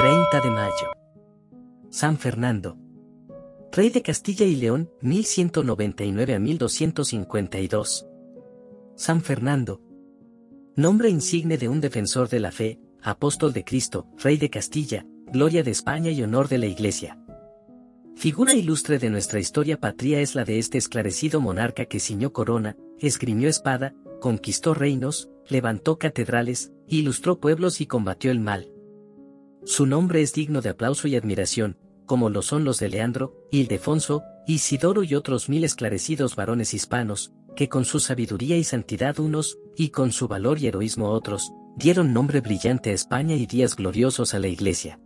30 0.00 0.40
de 0.40 0.50
mayo. 0.50 0.92
San 1.90 2.16
Fernando. 2.16 2.78
Rey 3.70 3.90
de 3.90 4.00
Castilla 4.00 4.46
y 4.46 4.56
León, 4.56 4.90
1199 5.02 6.34
a 6.36 6.38
1252. 6.38 8.06
San 8.96 9.20
Fernando. 9.20 9.82
Nombre 10.74 11.10
insigne 11.10 11.58
de 11.58 11.68
un 11.68 11.82
defensor 11.82 12.30
de 12.30 12.40
la 12.40 12.50
fe, 12.50 12.80
apóstol 13.02 13.52
de 13.52 13.62
Cristo, 13.62 14.06
Rey 14.16 14.38
de 14.38 14.48
Castilla, 14.48 15.04
gloria 15.26 15.62
de 15.62 15.72
España 15.72 16.10
y 16.10 16.22
honor 16.22 16.48
de 16.48 16.56
la 16.56 16.66
Iglesia. 16.66 17.18
Figura 18.16 18.54
ilustre 18.54 18.98
de 18.98 19.10
nuestra 19.10 19.38
historia 19.38 19.78
patria 19.78 20.22
es 20.22 20.34
la 20.34 20.46
de 20.46 20.58
este 20.58 20.78
esclarecido 20.78 21.42
monarca 21.42 21.84
que 21.84 22.00
ciñó 22.00 22.32
corona, 22.32 22.74
esgrimió 23.00 23.50
espada, 23.50 23.94
conquistó 24.18 24.72
reinos, 24.72 25.28
levantó 25.46 25.98
catedrales, 25.98 26.72
ilustró 26.88 27.38
pueblos 27.38 27.82
y 27.82 27.86
combatió 27.86 28.30
el 28.30 28.40
mal. 28.40 28.72
Su 29.64 29.86
nombre 29.86 30.22
es 30.22 30.32
digno 30.32 30.62
de 30.62 30.70
aplauso 30.70 31.06
y 31.06 31.16
admiración, 31.16 31.76
como 32.06 32.30
lo 32.30 32.42
son 32.42 32.64
los 32.64 32.78
de 32.78 32.88
Leandro, 32.88 33.46
Ildefonso, 33.50 34.22
Isidoro 34.46 35.02
y 35.02 35.14
otros 35.14 35.48
mil 35.48 35.64
esclarecidos 35.64 36.34
varones 36.34 36.72
hispanos, 36.72 37.32
que 37.54 37.68
con 37.68 37.84
su 37.84 38.00
sabiduría 38.00 38.56
y 38.56 38.64
santidad 38.64 39.20
unos, 39.20 39.58
y 39.76 39.90
con 39.90 40.12
su 40.12 40.28
valor 40.28 40.58
y 40.58 40.66
heroísmo 40.66 41.10
otros, 41.10 41.52
dieron 41.76 42.12
nombre 42.12 42.40
brillante 42.40 42.90
a 42.90 42.94
España 42.94 43.34
y 43.36 43.46
días 43.46 43.76
gloriosos 43.76 44.34
a 44.34 44.38
la 44.38 44.48
Iglesia. 44.48 44.98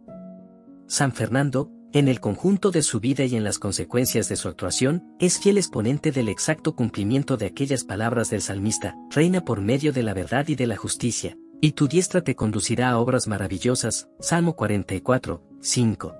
San 0.86 1.12
Fernando, 1.12 1.70
en 1.92 2.08
el 2.08 2.20
conjunto 2.20 2.70
de 2.70 2.82
su 2.82 3.00
vida 3.00 3.24
y 3.24 3.36
en 3.36 3.44
las 3.44 3.58
consecuencias 3.58 4.28
de 4.28 4.36
su 4.36 4.48
actuación, 4.48 5.04
es 5.18 5.38
fiel 5.38 5.58
exponente 5.58 6.12
del 6.12 6.28
exacto 6.28 6.74
cumplimiento 6.74 7.36
de 7.36 7.46
aquellas 7.46 7.84
palabras 7.84 8.30
del 8.30 8.40
salmista, 8.40 8.94
reina 9.10 9.44
por 9.44 9.60
medio 9.60 9.92
de 9.92 10.02
la 10.02 10.14
verdad 10.14 10.48
y 10.48 10.54
de 10.54 10.66
la 10.66 10.76
justicia, 10.76 11.36
y 11.64 11.72
tu 11.72 11.88
diestra 11.88 12.20
te 12.20 12.36
conducirá 12.36 12.90
a 12.90 12.98
obras 12.98 13.26
maravillosas, 13.26 14.10
Salmo 14.20 14.54
44, 14.54 15.42
5. 15.62 16.14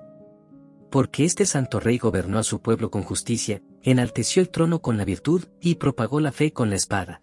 Porque 0.89 1.23
este 1.23 1.45
santo 1.45 1.79
rey 1.79 1.99
gobernó 1.99 2.39
a 2.39 2.43
su 2.43 2.63
pueblo 2.63 2.89
con 2.89 3.03
justicia, 3.03 3.61
enalteció 3.83 4.41
el 4.41 4.49
trono 4.49 4.81
con 4.81 4.97
la 4.97 5.05
virtud, 5.05 5.43
y 5.61 5.75
propagó 5.75 6.19
la 6.19 6.31
fe 6.31 6.51
con 6.51 6.71
la 6.71 6.77
espada. 6.77 7.21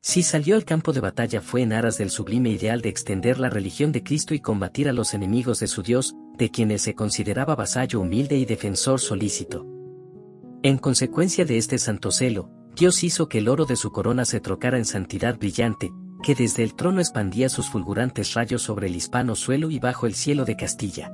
Si 0.00 0.24
salió 0.24 0.56
al 0.56 0.64
campo 0.64 0.92
de 0.92 0.98
batalla 0.98 1.40
fue 1.40 1.62
en 1.62 1.72
aras 1.72 1.98
del 1.98 2.10
sublime 2.10 2.50
ideal 2.50 2.80
de 2.80 2.88
extender 2.88 3.38
la 3.38 3.48
religión 3.48 3.92
de 3.92 4.02
Cristo 4.02 4.34
y 4.34 4.40
combatir 4.40 4.88
a 4.88 4.92
los 4.92 5.14
enemigos 5.14 5.60
de 5.60 5.68
su 5.68 5.84
Dios, 5.84 6.16
de 6.36 6.50
quienes 6.50 6.82
se 6.82 6.96
consideraba 6.96 7.54
vasallo 7.54 8.00
humilde 8.00 8.38
y 8.38 8.44
defensor 8.44 8.98
solícito. 8.98 9.68
En 10.64 10.78
consecuencia 10.78 11.44
de 11.44 11.58
este 11.58 11.78
santo 11.78 12.10
celo, 12.10 12.50
Dios 12.74 13.04
hizo 13.04 13.28
que 13.28 13.38
el 13.38 13.48
oro 13.48 13.66
de 13.66 13.76
su 13.76 13.92
corona 13.92 14.24
se 14.24 14.40
trocara 14.40 14.78
en 14.78 14.84
santidad 14.84 15.38
brillante, 15.38 15.92
que 16.22 16.34
desde 16.34 16.62
el 16.62 16.74
trono 16.74 17.00
expandía 17.00 17.48
sus 17.48 17.68
fulgurantes 17.68 18.34
rayos 18.34 18.62
sobre 18.62 18.88
el 18.88 18.96
hispano 18.96 19.34
suelo 19.34 19.70
y 19.70 19.78
bajo 19.78 20.06
el 20.06 20.14
cielo 20.14 20.44
de 20.44 20.56
Castilla. 20.56 21.12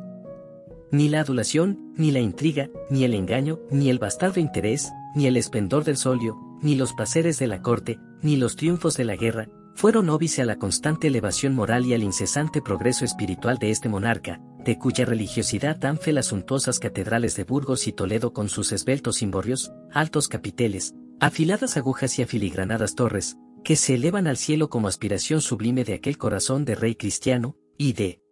Ni 0.90 1.08
la 1.08 1.20
adulación, 1.20 1.92
ni 1.96 2.10
la 2.10 2.20
intriga, 2.20 2.70
ni 2.90 3.04
el 3.04 3.14
engaño, 3.14 3.60
ni 3.70 3.90
el 3.90 3.98
bastardo 3.98 4.40
interés, 4.40 4.92
ni 5.14 5.26
el 5.26 5.36
esplendor 5.36 5.84
del 5.84 5.96
solio, 5.96 6.36
ni 6.62 6.74
los 6.74 6.92
placeres 6.92 7.38
de 7.38 7.46
la 7.46 7.62
corte, 7.62 7.98
ni 8.22 8.36
los 8.36 8.56
triunfos 8.56 8.96
de 8.96 9.04
la 9.04 9.16
guerra, 9.16 9.48
fueron 9.74 10.08
óbice 10.08 10.42
a 10.42 10.46
la 10.46 10.56
constante 10.56 11.08
elevación 11.08 11.54
moral 11.54 11.84
y 11.84 11.92
al 11.92 12.02
incesante 12.02 12.62
progreso 12.62 13.04
espiritual 13.04 13.58
de 13.58 13.70
este 13.70 13.88
monarca, 13.88 14.40
de 14.64 14.78
cuya 14.78 15.04
religiosidad 15.04 15.76
dan 15.76 15.98
fe 15.98 16.12
las 16.12 16.26
suntuosas 16.26 16.78
catedrales 16.78 17.36
de 17.36 17.44
Burgos 17.44 17.86
y 17.86 17.92
Toledo 17.92 18.32
con 18.32 18.48
sus 18.48 18.72
esbeltos 18.72 19.18
cimborrios, 19.18 19.72
altos 19.92 20.28
capiteles, 20.28 20.94
afiladas 21.20 21.76
agujas 21.76 22.18
y 22.18 22.22
afiligranadas 22.22 22.94
torres, 22.94 23.36
que 23.66 23.74
se 23.74 23.94
elevan 23.94 24.28
al 24.28 24.36
cielo 24.36 24.70
como 24.70 24.86
aspiración 24.86 25.40
sublime 25.40 25.82
de 25.82 25.94
aquel 25.94 26.18
corazón 26.18 26.64
de 26.64 26.76
rey 26.76 26.94
cristiano, 26.94 27.56
y 27.76 27.94
de 27.94 28.22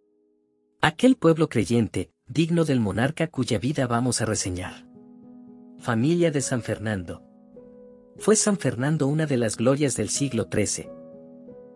aquel 0.79 1.17
pueblo 1.17 1.49
creyente, 1.49 2.09
digno 2.25 2.63
del 2.63 2.79
monarca 2.79 3.27
cuya 3.27 3.59
vida 3.59 3.85
vamos 3.85 4.21
a 4.21 4.25
reseñar. 4.25 4.87
Familia 5.77 6.31
de 6.31 6.39
San 6.39 6.61
Fernando. 6.61 7.21
Fue 8.17 8.37
San 8.37 8.55
Fernando 8.55 9.07
una 9.07 9.25
de 9.25 9.35
las 9.35 9.57
glorias 9.57 9.97
del 9.97 10.07
siglo 10.07 10.47
XIII. 10.49 10.87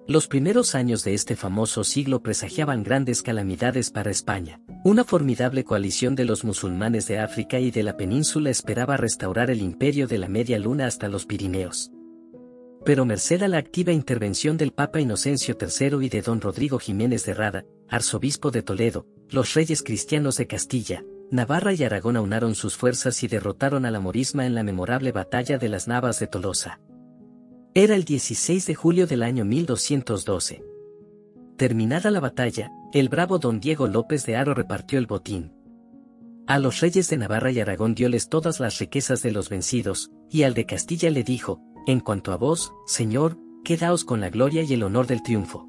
Los 0.07 0.29
primeros 0.29 0.73
años 0.73 1.03
de 1.03 1.13
este 1.13 1.35
famoso 1.35 1.83
siglo 1.83 2.23
presagiaban 2.23 2.81
grandes 2.81 3.21
calamidades 3.21 3.91
para 3.91 4.09
España. 4.09 4.61
Una 4.85 5.03
formidable 5.03 5.65
coalición 5.65 6.15
de 6.15 6.23
los 6.23 6.45
musulmanes 6.45 7.07
de 7.07 7.19
África 7.19 7.59
y 7.59 7.71
de 7.71 7.83
la 7.83 7.97
península 7.97 8.51
esperaba 8.51 8.95
restaurar 8.95 9.51
el 9.51 9.61
imperio 9.61 10.07
de 10.07 10.17
la 10.17 10.29
Media 10.29 10.57
Luna 10.59 10.87
hasta 10.87 11.09
los 11.09 11.25
Pirineos. 11.25 11.91
Pero 12.89 13.05
merced 13.05 13.43
a 13.43 13.47
la 13.47 13.59
activa 13.59 13.91
intervención 13.91 14.57
del 14.57 14.71
Papa 14.71 14.99
Inocencio 14.99 15.55
III 15.61 16.03
y 16.03 16.09
de 16.09 16.23
don 16.23 16.41
Rodrigo 16.41 16.79
Jiménez 16.79 17.23
de 17.23 17.35
Rada, 17.35 17.63
arzobispo 17.87 18.49
de 18.49 18.63
Toledo, 18.63 19.05
los 19.29 19.53
reyes 19.53 19.83
cristianos 19.83 20.37
de 20.37 20.47
Castilla, 20.47 21.03
Navarra 21.29 21.71
y 21.71 21.83
Aragón 21.83 22.17
aunaron 22.17 22.55
sus 22.55 22.75
fuerzas 22.75 23.21
y 23.21 23.27
derrotaron 23.27 23.85
a 23.85 23.91
la 23.91 23.99
morisma 23.99 24.47
en 24.47 24.55
la 24.55 24.63
memorable 24.63 25.11
batalla 25.11 25.59
de 25.59 25.69
las 25.69 25.87
Navas 25.87 26.19
de 26.19 26.25
Tolosa. 26.25 26.81
Era 27.75 27.93
el 27.93 28.05
16 28.05 28.65
de 28.65 28.73
julio 28.73 29.05
del 29.05 29.21
año 29.21 29.45
1212. 29.45 30.63
Terminada 31.57 32.09
la 32.09 32.21
batalla, 32.21 32.71
el 32.91 33.07
bravo 33.07 33.37
don 33.37 33.59
Diego 33.59 33.85
López 33.85 34.25
de 34.25 34.35
Haro 34.35 34.55
repartió 34.55 34.97
el 34.97 35.05
botín. 35.05 35.53
A 36.47 36.57
los 36.57 36.79
reyes 36.79 37.07
de 37.11 37.17
Navarra 37.17 37.51
y 37.51 37.59
Aragón 37.59 37.93
dioles 37.93 38.29
todas 38.29 38.59
las 38.59 38.79
riquezas 38.79 39.21
de 39.21 39.31
los 39.31 39.49
vencidos, 39.49 40.09
y 40.31 40.41
al 40.41 40.55
de 40.55 40.65
Castilla 40.65 41.11
le 41.11 41.23
dijo, 41.23 41.61
en 41.87 41.99
cuanto 41.99 42.31
a 42.31 42.37
vos, 42.37 42.73
señor, 42.85 43.37
quedaos 43.63 44.05
con 44.05 44.21
la 44.21 44.29
gloria 44.29 44.63
y 44.63 44.73
el 44.73 44.83
honor 44.83 45.07
del 45.07 45.23
triunfo. 45.23 45.67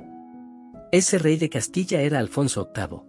Ese 0.93 1.19
rey 1.19 1.37
de 1.37 1.48
Castilla 1.48 2.00
era 2.00 2.19
Alfonso 2.19 2.71
VIII. 2.75 3.03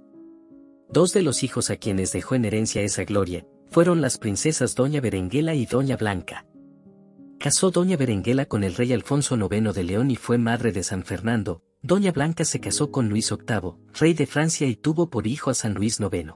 Dos 0.89 1.13
de 1.13 1.21
los 1.21 1.43
hijos 1.43 1.69
a 1.69 1.77
quienes 1.77 2.11
dejó 2.11 2.35
en 2.35 2.45
herencia 2.45 2.81
esa 2.81 3.03
gloria, 3.05 3.45
fueron 3.69 4.01
las 4.01 4.17
princesas 4.17 4.75
Doña 4.75 4.99
Berenguela 4.99 5.55
y 5.55 5.65
Doña 5.65 5.95
Blanca. 5.97 6.45
Casó 7.39 7.71
Doña 7.71 7.97
Berenguela 7.97 8.45
con 8.45 8.63
el 8.63 8.75
rey 8.75 8.93
Alfonso 8.93 9.35
IX 9.35 9.73
de 9.73 9.83
León 9.83 10.11
y 10.11 10.15
fue 10.15 10.37
madre 10.37 10.71
de 10.71 10.83
San 10.83 11.03
Fernando, 11.03 11.63
Doña 11.81 12.11
Blanca 12.11 12.45
se 12.45 12.59
casó 12.59 12.91
con 12.91 13.09
Luis 13.09 13.31
VIII, 13.31 13.73
rey 13.99 14.13
de 14.13 14.27
Francia 14.27 14.67
y 14.67 14.75
tuvo 14.75 15.09
por 15.09 15.25
hijo 15.25 15.49
a 15.49 15.55
San 15.55 15.73
Luis 15.73 15.99
IX. 15.99 16.33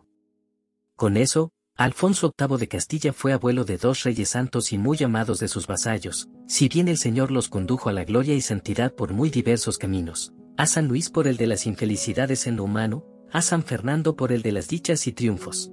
Con 0.96 1.18
eso, 1.18 1.52
Alfonso 1.76 2.34
VIII 2.40 2.58
de 2.58 2.68
Castilla 2.70 3.14
fue 3.14 3.34
abuelo 3.34 3.66
de 3.66 3.78
dos 3.78 4.04
reyes 4.04 4.30
santos 4.30 4.72
y 4.72 4.78
muy 4.78 4.98
amados 5.04 5.40
de 5.40 5.50
sus 5.50 5.68
vasallos, 5.68 6.30
si 6.48 6.70
bien 6.70 6.88
el 6.88 6.98
Señor 6.98 7.32
los 7.32 7.50
condujo 7.50 7.90
a 7.90 7.94
la 7.94 8.04
gloria 8.04 8.36
y 8.36 8.42
santidad 8.42 8.94
por 8.94 9.14
muy 9.14 9.30
diversos 9.30 9.78
caminos, 9.78 10.34
a 10.58 10.68
San 10.68 10.88
Luis 10.88 11.10
por 11.10 11.28
el 11.28 11.38
de 11.38 11.48
las 11.48 11.66
infelicidades 11.66 12.48
en 12.48 12.58
lo 12.58 12.64
humano, 12.64 13.06
a 13.32 13.42
San 13.42 13.64
Fernando 13.64 14.16
por 14.16 14.32
el 14.32 14.42
de 14.42 14.52
las 14.52 14.68
dichas 14.68 15.08
y 15.08 15.12
triunfos. 15.12 15.72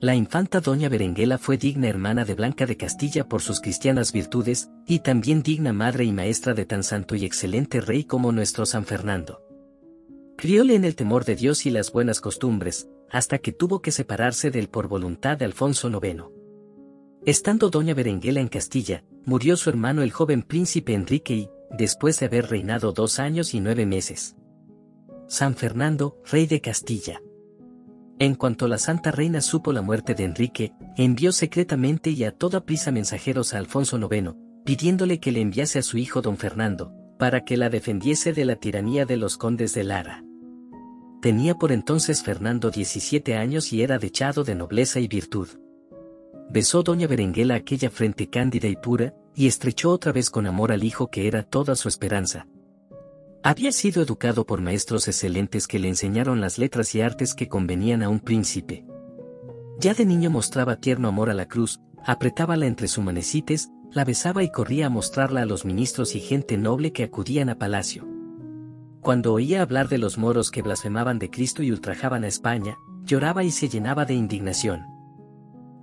La 0.00 0.16
infanta 0.16 0.60
doña 0.60 0.88
Berenguela 0.88 1.38
fue 1.38 1.58
digna 1.58 1.88
hermana 1.88 2.24
de 2.24 2.34
Blanca 2.34 2.66
de 2.66 2.76
Castilla 2.76 3.28
por 3.28 3.40
sus 3.40 3.60
cristianas 3.60 4.12
virtudes, 4.12 4.68
y 4.86 5.00
también 5.00 5.42
digna 5.42 5.72
madre 5.72 6.04
y 6.04 6.12
maestra 6.12 6.54
de 6.54 6.64
tan 6.64 6.82
santo 6.82 7.14
y 7.14 7.24
excelente 7.24 7.80
rey 7.80 8.04
como 8.04 8.32
nuestro 8.32 8.66
San 8.66 8.84
Fernando. 8.84 9.42
Crióle 10.36 10.74
en 10.74 10.84
el 10.84 10.96
temor 10.96 11.24
de 11.24 11.36
Dios 11.36 11.66
y 11.66 11.70
las 11.70 11.92
buenas 11.92 12.20
costumbres, 12.20 12.88
hasta 13.10 13.38
que 13.38 13.52
tuvo 13.52 13.80
que 13.80 13.92
separarse 13.92 14.50
del 14.50 14.68
por 14.68 14.88
voluntad 14.88 15.38
de 15.38 15.44
Alfonso 15.44 15.88
IX. 15.88 16.41
Estando 17.24 17.70
doña 17.70 17.94
Berenguela 17.94 18.40
en 18.40 18.48
Castilla, 18.48 19.04
murió 19.24 19.56
su 19.56 19.70
hermano 19.70 20.02
el 20.02 20.10
joven 20.10 20.42
príncipe 20.42 20.92
Enrique 20.92 21.34
y, 21.34 21.50
después 21.70 22.18
de 22.18 22.26
haber 22.26 22.50
reinado 22.50 22.90
dos 22.90 23.20
años 23.20 23.54
y 23.54 23.60
nueve 23.60 23.86
meses, 23.86 24.34
San 25.28 25.54
Fernando, 25.54 26.20
rey 26.28 26.46
de 26.46 26.60
Castilla. 26.60 27.22
En 28.18 28.34
cuanto 28.34 28.66
la 28.66 28.76
Santa 28.76 29.12
Reina 29.12 29.40
supo 29.40 29.72
la 29.72 29.82
muerte 29.82 30.16
de 30.16 30.24
Enrique, 30.24 30.72
envió 30.96 31.30
secretamente 31.30 32.10
y 32.10 32.24
a 32.24 32.32
toda 32.32 32.64
prisa 32.64 32.90
mensajeros 32.90 33.54
a 33.54 33.58
Alfonso 33.58 33.98
IX, 33.98 34.34
pidiéndole 34.64 35.20
que 35.20 35.30
le 35.30 35.42
enviase 35.42 35.78
a 35.78 35.82
su 35.82 35.98
hijo 35.98 36.22
don 36.22 36.36
Fernando, 36.36 36.92
para 37.20 37.44
que 37.44 37.56
la 37.56 37.70
defendiese 37.70 38.32
de 38.32 38.44
la 38.44 38.56
tiranía 38.56 39.06
de 39.06 39.16
los 39.16 39.36
condes 39.36 39.74
de 39.74 39.84
Lara. 39.84 40.24
Tenía 41.20 41.54
por 41.54 41.70
entonces 41.70 42.24
Fernando 42.24 42.72
17 42.72 43.36
años 43.36 43.72
y 43.72 43.82
era 43.82 44.00
dechado 44.00 44.42
de 44.42 44.56
nobleza 44.56 44.98
y 44.98 45.06
virtud. 45.06 45.61
Besó 46.50 46.82
doña 46.82 47.06
Berenguela 47.06 47.54
aquella 47.54 47.90
frente 47.90 48.28
cándida 48.28 48.68
y 48.68 48.76
pura, 48.76 49.14
y 49.34 49.46
estrechó 49.46 49.90
otra 49.90 50.12
vez 50.12 50.30
con 50.30 50.46
amor 50.46 50.72
al 50.72 50.84
hijo 50.84 51.08
que 51.08 51.26
era 51.26 51.42
toda 51.42 51.74
su 51.74 51.88
esperanza, 51.88 52.46
había 53.44 53.72
sido 53.72 54.02
educado 54.02 54.46
por 54.46 54.60
maestros 54.60 55.08
excelentes 55.08 55.66
que 55.66 55.80
le 55.80 55.88
enseñaron 55.88 56.40
las 56.40 56.58
letras 56.58 56.94
y 56.94 57.00
artes 57.00 57.34
que 57.34 57.48
convenían 57.48 58.04
a 58.04 58.08
un 58.08 58.20
príncipe. 58.20 58.84
Ya 59.80 59.94
de 59.94 60.06
niño 60.06 60.30
mostraba 60.30 60.76
tierno 60.76 61.08
amor 61.08 61.28
a 61.28 61.34
la 61.34 61.46
cruz, 61.46 61.80
apretábala 62.06 62.66
entre 62.66 62.86
sus 62.86 63.02
manecites, 63.02 63.68
la 63.90 64.04
besaba 64.04 64.44
y 64.44 64.50
corría 64.52 64.86
a 64.86 64.90
mostrarla 64.90 65.42
a 65.42 65.44
los 65.44 65.64
ministros 65.64 66.14
y 66.14 66.20
gente 66.20 66.56
noble 66.56 66.92
que 66.92 67.02
acudían 67.02 67.48
a 67.48 67.58
palacio. 67.58 68.06
Cuando 69.00 69.32
oía 69.32 69.62
hablar 69.62 69.88
de 69.88 69.98
los 69.98 70.18
moros 70.18 70.52
que 70.52 70.62
blasfemaban 70.62 71.18
de 71.18 71.28
Cristo 71.28 71.64
y 71.64 71.72
ultrajaban 71.72 72.22
a 72.22 72.28
España, 72.28 72.76
lloraba 73.02 73.42
y 73.42 73.50
se 73.50 73.68
llenaba 73.68 74.04
de 74.04 74.14
indignación. 74.14 74.82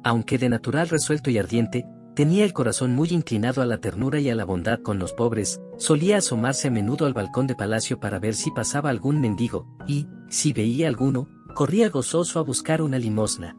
Aunque 0.03 0.37
de 0.37 0.49
natural 0.49 0.89
resuelto 0.89 1.29
y 1.29 1.37
ardiente, 1.37 1.85
Tenía 2.19 2.43
el 2.43 2.51
corazón 2.51 2.95
muy 2.95 3.07
inclinado 3.11 3.61
a 3.61 3.65
la 3.65 3.77
ternura 3.77 4.19
y 4.19 4.29
a 4.29 4.35
la 4.35 4.43
bondad 4.43 4.81
con 4.81 4.99
los 4.99 5.13
pobres, 5.13 5.61
solía 5.77 6.17
asomarse 6.17 6.67
a 6.67 6.71
menudo 6.71 7.05
al 7.05 7.13
balcón 7.13 7.47
de 7.47 7.55
palacio 7.55 7.97
para 7.97 8.19
ver 8.19 8.35
si 8.35 8.51
pasaba 8.51 8.89
algún 8.89 9.21
mendigo, 9.21 9.67
y, 9.87 10.05
si 10.27 10.51
veía 10.51 10.89
alguno, 10.89 11.29
corría 11.55 11.87
gozoso 11.87 12.39
a 12.39 12.43
buscar 12.43 12.81
una 12.81 12.99
limosna. 12.99 13.55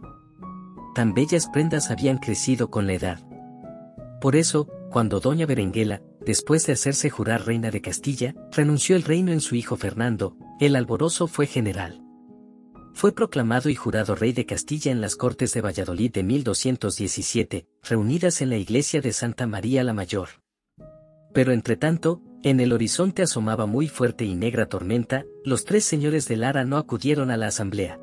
Tan 0.94 1.14
bellas 1.14 1.48
prendas 1.50 1.90
habían 1.90 2.18
crecido 2.18 2.68
con 2.68 2.86
la 2.86 2.92
edad. 2.92 3.20
Por 4.20 4.36
eso, 4.36 4.68
cuando 4.90 5.20
doña 5.20 5.46
Berenguela, 5.46 6.02
después 6.20 6.66
de 6.66 6.74
hacerse 6.74 7.08
jurar 7.08 7.46
reina 7.46 7.70
de 7.70 7.80
Castilla, 7.80 8.34
renunció 8.52 8.94
el 8.94 9.04
reino 9.04 9.32
en 9.32 9.40
su 9.40 9.54
hijo 9.54 9.76
Fernando, 9.76 10.36
el 10.60 10.76
alborozo 10.76 11.28
fue 11.28 11.46
general. 11.46 12.02
Fue 12.92 13.12
proclamado 13.12 13.70
y 13.70 13.74
jurado 13.74 14.14
rey 14.14 14.32
de 14.32 14.46
Castilla 14.46 14.92
en 14.92 15.00
las 15.00 15.16
Cortes 15.16 15.54
de 15.54 15.60
Valladolid 15.60 16.12
de 16.12 16.22
1217, 16.22 17.66
reunidas 17.82 18.42
en 18.42 18.50
la 18.50 18.56
iglesia 18.56 19.00
de 19.00 19.12
Santa 19.12 19.46
María 19.46 19.84
la 19.84 19.92
Mayor. 19.92 20.28
Pero 21.32 21.52
entretanto, 21.52 22.22
en 22.42 22.60
el 22.60 22.72
horizonte 22.72 23.22
asomaba 23.22 23.66
muy 23.66 23.88
fuerte 23.88 24.24
y 24.24 24.34
negra 24.34 24.66
tormenta, 24.66 25.24
los 25.44 25.64
tres 25.64 25.84
señores 25.84 26.26
de 26.26 26.36
Lara 26.36 26.64
no 26.64 26.76
acudieron 26.76 27.30
a 27.30 27.36
la 27.36 27.46
asamblea. 27.48 28.00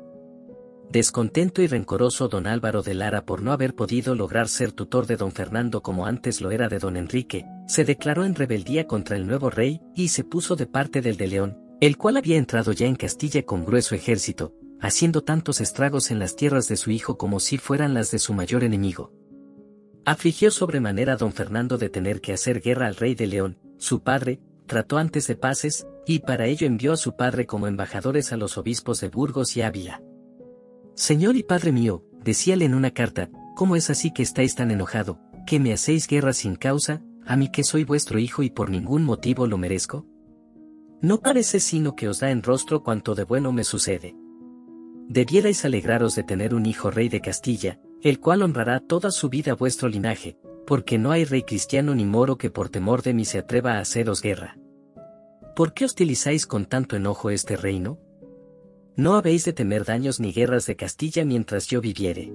Descontento 0.90 1.60
y 1.60 1.66
rencoroso 1.66 2.28
don 2.28 2.46
Álvaro 2.46 2.82
de 2.82 2.94
Lara 2.94 3.26
por 3.26 3.42
no 3.42 3.52
haber 3.52 3.74
podido 3.74 4.14
lograr 4.14 4.48
ser 4.48 4.72
tutor 4.72 5.06
de 5.06 5.16
don 5.16 5.32
Fernando 5.32 5.82
como 5.82 6.06
antes 6.06 6.40
lo 6.40 6.50
era 6.50 6.68
de 6.68 6.78
don 6.78 6.96
Enrique, 6.96 7.44
se 7.66 7.84
declaró 7.84 8.24
en 8.24 8.34
rebeldía 8.34 8.86
contra 8.86 9.16
el 9.16 9.26
nuevo 9.26 9.50
rey 9.50 9.82
y 9.94 10.08
se 10.08 10.24
puso 10.24 10.56
de 10.56 10.66
parte 10.66 11.02
del 11.02 11.18
de 11.18 11.26
León, 11.26 11.58
el 11.82 11.98
cual 11.98 12.16
había 12.16 12.38
entrado 12.38 12.72
ya 12.72 12.86
en 12.86 12.96
Castilla 12.96 13.42
con 13.42 13.66
grueso 13.66 13.94
ejército, 13.94 14.54
haciendo 14.80 15.22
tantos 15.22 15.60
estragos 15.60 16.10
en 16.10 16.18
las 16.18 16.36
tierras 16.36 16.68
de 16.68 16.76
su 16.76 16.90
hijo 16.90 17.18
como 17.18 17.40
si 17.40 17.58
fueran 17.58 17.94
las 17.94 18.10
de 18.10 18.18
su 18.18 18.32
mayor 18.32 18.64
enemigo. 18.64 19.12
Afligió 20.04 20.50
sobremanera 20.50 21.14
a 21.14 21.16
don 21.16 21.32
Fernando 21.32 21.78
de 21.78 21.90
tener 21.90 22.20
que 22.20 22.32
hacer 22.32 22.60
guerra 22.60 22.86
al 22.86 22.96
rey 22.96 23.14
de 23.14 23.26
León, 23.26 23.58
su 23.76 24.02
padre, 24.02 24.40
trató 24.66 24.98
antes 24.98 25.26
de 25.26 25.36
paces, 25.36 25.86
y 26.06 26.20
para 26.20 26.46
ello 26.46 26.66
envió 26.66 26.92
a 26.92 26.96
su 26.96 27.16
padre 27.16 27.46
como 27.46 27.66
embajadores 27.66 28.32
a 28.32 28.36
los 28.36 28.56
obispos 28.56 29.00
de 29.00 29.08
Burgos 29.08 29.56
y 29.56 29.62
Ávila. 29.62 30.02
Señor 30.94 31.36
y 31.36 31.42
Padre 31.42 31.72
mío, 31.72 32.04
decíale 32.24 32.64
en 32.64 32.74
una 32.74 32.92
carta, 32.92 33.30
¿cómo 33.54 33.76
es 33.76 33.90
así 33.90 34.12
que 34.12 34.22
estáis 34.22 34.54
tan 34.54 34.70
enojado, 34.70 35.20
que 35.46 35.60
me 35.60 35.72
hacéis 35.72 36.06
guerra 36.06 36.32
sin 36.32 36.56
causa, 36.56 37.02
a 37.26 37.36
mí 37.36 37.50
que 37.50 37.62
soy 37.62 37.84
vuestro 37.84 38.18
hijo 38.18 38.42
y 38.42 38.50
por 38.50 38.70
ningún 38.70 39.04
motivo 39.04 39.46
lo 39.46 39.58
merezco? 39.58 40.06
No 41.00 41.20
parece 41.20 41.60
sino 41.60 41.94
que 41.94 42.08
os 42.08 42.20
da 42.20 42.30
en 42.30 42.42
rostro 42.42 42.82
cuanto 42.82 43.14
de 43.14 43.24
bueno 43.24 43.52
me 43.52 43.64
sucede. 43.64 44.16
Debierais 45.08 45.64
alegraros 45.64 46.14
de 46.14 46.22
tener 46.22 46.54
un 46.54 46.66
hijo 46.66 46.90
rey 46.90 47.08
de 47.08 47.22
Castilla, 47.22 47.80
el 48.02 48.20
cual 48.20 48.42
honrará 48.42 48.78
toda 48.78 49.10
su 49.10 49.30
vida 49.30 49.54
vuestro 49.54 49.88
linaje, 49.88 50.36
porque 50.66 50.98
no 50.98 51.12
hay 51.12 51.24
rey 51.24 51.44
cristiano 51.44 51.94
ni 51.94 52.04
moro 52.04 52.36
que 52.36 52.50
por 52.50 52.68
temor 52.68 53.00
de 53.00 53.14
mí 53.14 53.24
se 53.24 53.38
atreva 53.38 53.72
a 53.72 53.80
haceros 53.80 54.20
guerra. 54.20 54.58
¿Por 55.56 55.72
qué 55.72 55.86
hostilizáis 55.86 56.46
con 56.46 56.66
tanto 56.66 56.94
enojo 56.94 57.30
este 57.30 57.56
reino? 57.56 57.98
No 58.96 59.14
habéis 59.14 59.46
de 59.46 59.54
temer 59.54 59.86
daños 59.86 60.20
ni 60.20 60.30
guerras 60.30 60.66
de 60.66 60.76
Castilla 60.76 61.24
mientras 61.24 61.68
yo 61.68 61.80
viviere. 61.80 62.30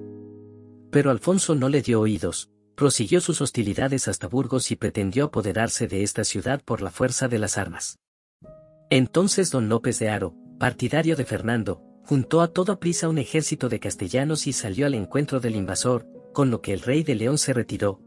Pero 0.89 1.11
Alfonso 1.11 1.53
no 1.53 1.69
le 1.69 1.83
dio 1.83 2.01
oídos, 2.01 2.49
prosiguió 2.75 3.21
sus 3.21 3.39
hostilidades 3.39 4.07
hasta 4.07 4.27
Burgos 4.27 4.71
y 4.71 4.77
pretendió 4.77 5.25
apoderarse 5.25 5.87
de 5.87 6.01
esta 6.01 6.23
ciudad 6.23 6.59
por 6.65 6.81
la 6.81 6.89
fuerza 6.89 7.27
de 7.27 7.37
las 7.37 7.59
armas. 7.59 7.99
Entonces 8.89 9.51
don 9.51 9.69
López 9.69 9.99
de 9.99 10.09
Haro, 10.09 10.35
partidario 10.57 11.15
de 11.15 11.25
Fernando, 11.25 11.92
juntó 12.03 12.41
a 12.41 12.49
toda 12.49 12.79
prisa 12.79 13.09
un 13.09 13.17
ejército 13.17 13.69
de 13.69 13.79
castellanos 13.79 14.47
y 14.47 14.53
salió 14.53 14.85
al 14.85 14.93
encuentro 14.93 15.39
del 15.39 15.55
invasor, 15.55 16.07
con 16.33 16.51
lo 16.51 16.61
que 16.61 16.73
el 16.73 16.81
rey 16.81 17.03
de 17.03 17.15
León 17.15 17.37
se 17.37 17.53
retiró. 17.53 18.01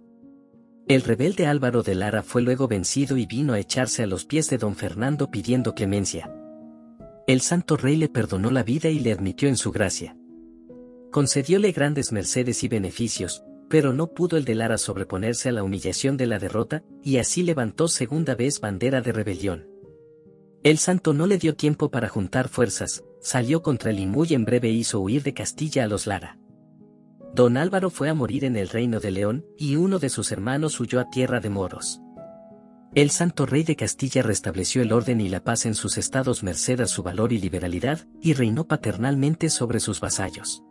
El 0.89 1.03
rebelde 1.03 1.47
Álvaro 1.47 1.83
de 1.83 1.95
Lara 1.95 2.23
fue 2.23 2.43
luego 2.43 2.69
vencido 2.69 3.17
y 3.17 3.27
vino 3.27 3.55
a 3.55 3.59
echarse 3.59 4.03
a 4.03 4.07
los 4.07 4.25
pies 4.25 4.49
de 4.51 4.59
don 4.59 4.77
Fernando 4.77 5.31
pidiendo 5.31 5.75
clemencia. 5.75 6.33
El 7.27 7.41
santo 7.41 7.77
rey 7.77 7.97
le 7.97 8.09
perdonó 8.09 8.53
la 8.53 8.63
vida 8.63 8.89
y 8.89 9.01
le 9.01 9.13
admitió 9.13 9.49
en 9.49 9.57
su 9.57 9.73
gracia. 9.73 10.17
Concedióle 11.11 11.73
grandes 11.73 12.13
mercedes 12.13 12.63
y 12.63 12.69
beneficios, 12.69 13.43
pero 13.69 13.93
no 13.93 14.13
pudo 14.13 14.37
el 14.37 14.45
de 14.45 14.55
Lara 14.55 14.79
sobreponerse 14.79 15.49
a 15.49 15.53
la 15.53 15.65
humillación 15.65 16.17
de 16.17 16.27
la 16.27 16.39
derrota, 16.39 16.85
y 17.03 17.17
así 17.17 17.43
levantó 17.43 17.89
segunda 17.89 18.37
vez 18.37 18.61
bandera 18.61 19.01
de 19.01 19.11
rebelión. 19.11 19.67
El 20.63 20.79
santo 20.79 21.15
no 21.15 21.27
le 21.27 21.39
dio 21.39 21.57
tiempo 21.57 21.91
para 21.91 22.09
juntar 22.09 22.49
fuerzas, 22.49 23.03
salió 23.27 23.61
contra 23.61 23.91
él 23.91 23.99
y 23.99 24.07
muy 24.07 24.35
en 24.35 24.45
breve 24.45 24.69
hizo 24.69 25.01
huir 25.01 25.25
de 25.25 25.35
Castilla 25.35 25.83
a 25.83 25.89
los 25.89 26.07
Lara. 26.07 26.39
Don 27.35 27.57
Álvaro 27.57 27.91
fue 27.91 28.09
a 28.09 28.15
morir 28.15 28.45
en 28.45 28.55
el 28.55 28.69
reino 28.69 29.01
de 29.01 29.11
León, 29.11 29.45
y 29.59 29.75
uno 29.75 29.99
de 29.99 30.11
sus 30.11 30.31
hermanos 30.31 30.79
huyó 30.79 31.01
a 31.01 31.11
tierra 31.11 31.41
de 31.41 31.51
moros. 31.51 32.01
El 32.95 33.11
santo 33.11 33.45
rey 33.45 33.65
de 33.65 33.75
Castilla 33.75 34.23
restableció 34.23 34.81
el 34.81 34.93
orden 34.93 35.21
y 35.21 35.29
la 35.29 35.43
paz 35.43 35.67
en 35.67 35.75
sus 35.75 35.99
estados 35.99 36.45
merced 36.45 36.81
a 36.81 36.87
su 36.87 37.03
valor 37.03 37.33
y 37.33 37.39
liberalidad, 37.39 38.07
y 38.23 38.33
reinó 38.35 38.69
paternalmente 38.69 39.51
sobre 39.51 39.81
sus 39.81 39.99
vasallos. 39.99 40.63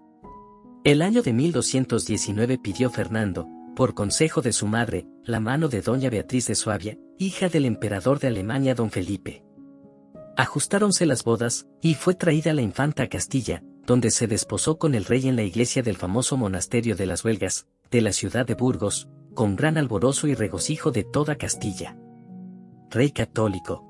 El 0.85 1.01
año 1.01 1.23
de 1.23 1.33
1219 1.33 2.57
pidió 2.57 2.89
Fernando, 2.89 3.49
por 3.75 3.93
consejo 3.93 4.41
de 4.41 4.53
su 4.53 4.65
madre, 4.65 5.05
la 5.25 5.41
mano 5.41 5.67
de 5.67 5.81
doña 5.81 6.09
Beatriz 6.09 6.47
de 6.47 6.55
Suabia, 6.55 6.97
hija 7.19 7.49
del 7.49 7.65
emperador 7.65 8.19
de 8.19 8.29
Alemania 8.29 8.75
don 8.75 8.91
Felipe. 8.91 9.44
Ajustáronse 10.37 11.05
las 11.05 11.23
bodas, 11.23 11.67
y 11.81 11.95
fue 11.95 12.15
traída 12.15 12.53
la 12.53 12.61
infanta 12.61 13.03
a 13.03 13.07
Castilla, 13.07 13.63
donde 13.85 14.11
se 14.11 14.27
desposó 14.27 14.77
con 14.77 14.95
el 14.95 15.05
rey 15.05 15.27
en 15.27 15.35
la 15.35 15.43
iglesia 15.43 15.83
del 15.83 15.97
famoso 15.97 16.37
monasterio 16.37 16.95
de 16.95 17.05
las 17.05 17.23
Huelgas, 17.23 17.67
de 17.91 18.01
la 18.01 18.11
ciudad 18.11 18.45
de 18.45 18.55
Burgos, 18.55 19.07
con 19.33 19.55
gran 19.55 19.77
alborozo 19.77 20.27
y 20.27 20.35
regocijo 20.35 20.91
de 20.91 21.03
toda 21.03 21.35
Castilla 21.35 21.97
rey 22.95 23.11
católico. 23.11 23.83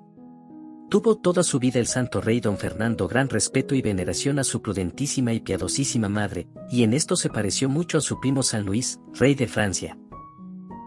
Tuvo 0.90 1.18
toda 1.18 1.44
su 1.44 1.60
vida 1.60 1.80
el 1.80 1.88
santo 1.88 2.22
rey 2.22 2.40
don 2.40 2.58
Fernando 2.58 3.08
gran 3.08 3.30
respeto 3.30 3.76
y 3.76 3.82
veneración 3.82 4.40
a 4.40 4.44
su 4.44 4.62
prudentísima 4.62 5.34
y 5.34 5.40
piadosísima 5.40 6.10
madre, 6.10 6.48
y 6.72 6.84
en 6.84 6.94
esto 6.94 7.16
se 7.16 7.30
pareció 7.30 7.70
mucho 7.70 8.00
a 8.00 8.02
su 8.02 8.20
primo 8.20 8.44
San 8.44 8.66
Luis, 8.66 9.00
rey 9.14 9.36
de 9.36 9.48
Francia. 9.48 9.98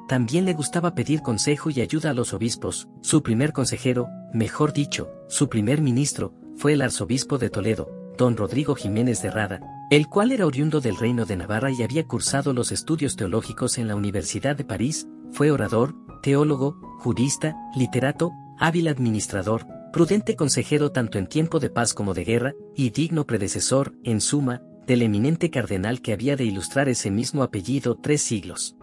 También 0.09 0.47
le 0.47 0.55
gustaba 0.55 0.95
pedir 0.95 1.21
consejo 1.21 1.71
y 1.71 1.81
ayuda 1.81 2.11
a 2.11 2.15
los 2.15 2.33
obispos, 2.33 2.89
su 3.03 3.23
primer 3.23 3.53
consejero, 3.53 4.09
mejor 4.33 4.73
dicho, 4.73 5.11
su 5.29 5.49
primer 5.49 5.81
ministro, 5.81 6.33
fue 6.57 6.73
el 6.73 6.83
arzobispo 6.83 7.39
de 7.39 7.51
Toledo, 7.51 7.91
don 8.17 8.37
Rodrigo 8.37 8.75
Jiménez 8.75 9.23
de 9.23 9.31
Rada, 9.31 9.61
el 9.91 10.09
cual 10.09 10.33
era 10.33 10.47
oriundo 10.47 10.81
del 10.81 10.97
reino 10.97 11.25
de 11.25 11.37
Navarra 11.37 11.71
y 11.71 11.83
había 11.83 12.07
cursado 12.07 12.53
los 12.53 12.73
estudios 12.73 13.17
teológicos 13.17 13.79
en 13.79 13.89
la 13.89 13.97
Universidad 13.97 14.57
de 14.57 14.65
París, 14.65 15.07
fue 15.31 15.51
orador, 15.51 15.95
teólogo, 16.23 16.77
jurista, 16.99 17.57
literato, 17.77 18.33
hábil 18.59 18.89
administrador, 18.89 19.67
prudente 19.93 20.37
consejero 20.37 20.93
tanto 20.93 21.19
en 21.19 21.27
tiempo 21.27 21.61
de 21.61 21.71
paz 21.71 21.95
como 21.95 22.13
de 22.13 22.25
guerra, 22.25 22.55
y 22.75 22.91
digno 22.91 23.27
predecesor, 23.27 23.95
en 24.05 24.21
suma, 24.21 24.63
del 24.87 25.03
eminente 25.03 25.51
cardenal 25.51 26.03
que 26.03 26.13
había 26.13 26.35
de 26.35 26.45
ilustrar 26.45 26.89
ese 26.89 27.11
mismo 27.11 27.43
apellido 27.43 27.97
tres 27.97 28.23
siglos. 28.23 28.77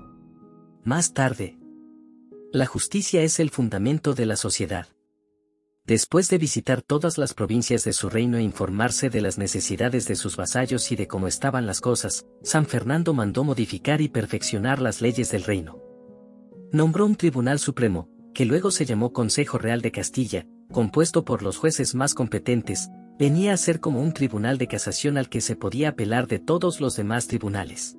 Más 0.84 1.13
tarde. 1.13 1.58
La 2.53 2.67
justicia 2.67 3.22
es 3.22 3.39
el 3.39 3.50
fundamento 3.50 4.13
de 4.13 4.25
la 4.25 4.36
sociedad. 4.36 4.88
Después 5.88 6.30
de 6.30 6.39
visitar 6.39 6.82
todas 6.82 7.20
las 7.20 7.36
provincias 7.36 7.84
de 7.84 7.94
su 7.94 8.10
reino 8.10 8.38
e 8.38 8.42
informarse 8.42 9.12
de 9.12 9.22
las 9.22 9.38
necesidades 9.38 10.08
de 10.08 10.15
sus 10.15 10.36
vasallos 10.36 10.92
y 10.92 10.96
de 10.96 11.08
cómo 11.08 11.27
estaban 11.27 11.68
las 11.68 11.80
cosas, 11.80 12.25
San 12.42 12.65
Fernando 12.65 13.13
mandó 13.13 13.44
modificar 13.44 14.01
y 14.01 14.10
perfeccionar 14.10 14.82
las 14.82 15.01
leyes 15.01 15.30
del 15.30 15.44
reino. 15.44 15.80
Nombró 16.72 17.06
un 17.06 17.15
tribunal 17.15 17.60
supremo, 17.60 18.10
que 18.34 18.46
luego 18.46 18.72
se 18.72 18.86
llamó 18.86 19.13
Consejo 19.13 19.60
Real 19.60 19.82
de 19.82 19.92
Castilla, 19.92 20.48
compuesto 20.72 21.24
por 21.24 21.44
los 21.44 21.58
jueces 21.58 21.94
más 21.94 22.15
competentes, 22.15 22.89
venía 23.20 23.54
a 23.54 23.58
ser 23.58 23.80
como 23.80 24.01
un 24.01 24.12
tribunal 24.12 24.58
de 24.58 24.68
casación 24.68 25.20
al 25.20 25.30
que 25.30 25.39
se 25.39 25.56
podía 25.56 25.89
apelar 25.89 26.27
de 26.27 26.39
todos 26.39 26.82
los 26.82 26.96
demás 26.96 27.27
tribunales. 27.27 27.96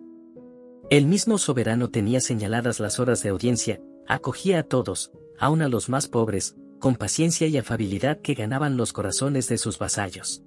El 0.91 1.07
mismo 1.07 1.39
soberano 1.39 1.89
tenía 1.89 2.21
señaladas 2.21 2.81
las 2.81 2.99
horas 2.99 3.23
de 3.23 3.29
audiencia, 3.29 3.81
acogía 4.09 4.59
a 4.59 4.63
todos, 4.65 5.13
aun 5.39 5.63
a 5.63 5.69
los 5.69 5.89
más 5.89 6.09
pobres, 6.09 6.57
con 6.79 6.97
paciencia 6.97 7.47
y 7.47 7.57
afabilidad 7.57 8.21
que 8.21 8.35
ganaban 8.35 8.77
los 8.77 8.93
corazones 8.93 9.49
de 9.49 9.59
sus 9.59 9.79
vasallos. 9.79 10.43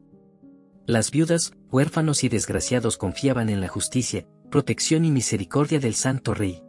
Las 0.85 1.11
viudas, 1.11 1.53
huérfanos 1.71 2.23
y 2.23 2.29
desgraciados 2.29 2.97
confiaban 2.97 3.49
en 3.49 3.61
la 3.61 3.67
justicia, 3.67 4.27
protección 4.49 5.05
y 5.05 5.11
misericordia 5.11 5.79
del 5.79 5.93
Santo 5.93 6.33
Rey. 6.33 6.63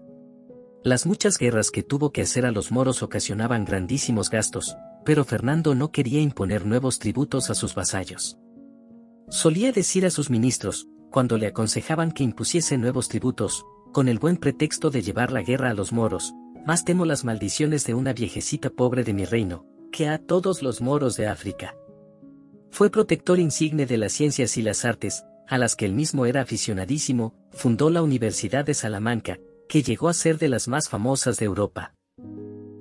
Las 0.82 1.06
muchas 1.06 1.38
guerras 1.38 1.70
que 1.70 1.82
tuvo 1.82 2.12
que 2.12 2.22
hacer 2.22 2.46
a 2.46 2.52
los 2.52 2.70
moros 2.70 3.02
ocasionaban 3.02 3.64
grandísimos 3.64 4.30
gastos, 4.30 4.76
pero 5.04 5.24
Fernando 5.24 5.74
no 5.74 5.90
quería 5.90 6.20
imponer 6.20 6.66
nuevos 6.66 6.98
tributos 6.98 7.50
a 7.50 7.54
sus 7.54 7.74
vasallos. 7.74 8.38
Solía 9.28 9.72
decir 9.72 10.04
a 10.06 10.10
sus 10.10 10.30
ministros, 10.30 10.86
cuando 11.10 11.38
le 11.38 11.46
aconsejaban 11.46 12.12
que 12.12 12.24
impusiese 12.24 12.78
nuevos 12.78 13.08
tributos, 13.08 13.64
con 13.92 14.08
el 14.08 14.18
buen 14.18 14.36
pretexto 14.36 14.90
de 14.90 15.02
llevar 15.02 15.32
la 15.32 15.42
guerra 15.42 15.70
a 15.70 15.74
los 15.74 15.92
moros, 15.92 16.32
más 16.66 16.84
temo 16.84 17.04
las 17.04 17.24
maldiciones 17.24 17.84
de 17.86 17.94
una 17.94 18.12
viejecita 18.12 18.70
pobre 18.70 19.04
de 19.04 19.14
mi 19.14 19.24
reino, 19.24 19.66
que 19.90 20.08
a 20.08 20.18
todos 20.18 20.62
los 20.62 20.80
moros 20.80 21.16
de 21.16 21.26
África. 21.26 21.74
Fue 22.70 22.90
protector 22.90 23.38
insigne 23.38 23.86
de 23.86 23.96
las 23.96 24.12
ciencias 24.12 24.56
y 24.56 24.62
las 24.62 24.84
artes, 24.84 25.24
a 25.48 25.58
las 25.58 25.74
que 25.74 25.84
él 25.84 25.94
mismo 25.94 26.26
era 26.26 26.42
aficionadísimo, 26.42 27.34
fundó 27.50 27.90
la 27.90 28.02
Universidad 28.02 28.64
de 28.64 28.74
Salamanca, 28.74 29.40
que 29.68 29.82
llegó 29.82 30.08
a 30.08 30.14
ser 30.14 30.38
de 30.38 30.48
las 30.48 30.68
más 30.68 30.88
famosas 30.88 31.38
de 31.38 31.46
Europa. 31.46 31.94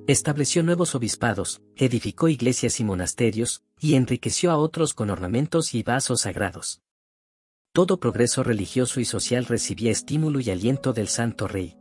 Estableció 0.07 0.63
nuevos 0.63 0.95
obispados, 0.95 1.61
edificó 1.75 2.27
iglesias 2.27 2.79
y 2.79 2.83
monasterios, 2.83 3.63
y 3.79 3.95
enriqueció 3.95 4.51
a 4.51 4.57
otros 4.57 4.93
con 4.93 5.09
ornamentos 5.09 5.73
y 5.73 5.83
vasos 5.83 6.21
sagrados. 6.21 6.81
todo 7.71 7.99
progreso 7.99 8.43
religioso 8.43 8.99
y 8.99 9.05
social 9.05 9.45
recibía 9.45 9.91
estímulo 9.91 10.39
y 10.39 10.49
aliento 10.49 10.91
del 10.91 11.07
Santo 11.07 11.47
Rey. 11.47 11.78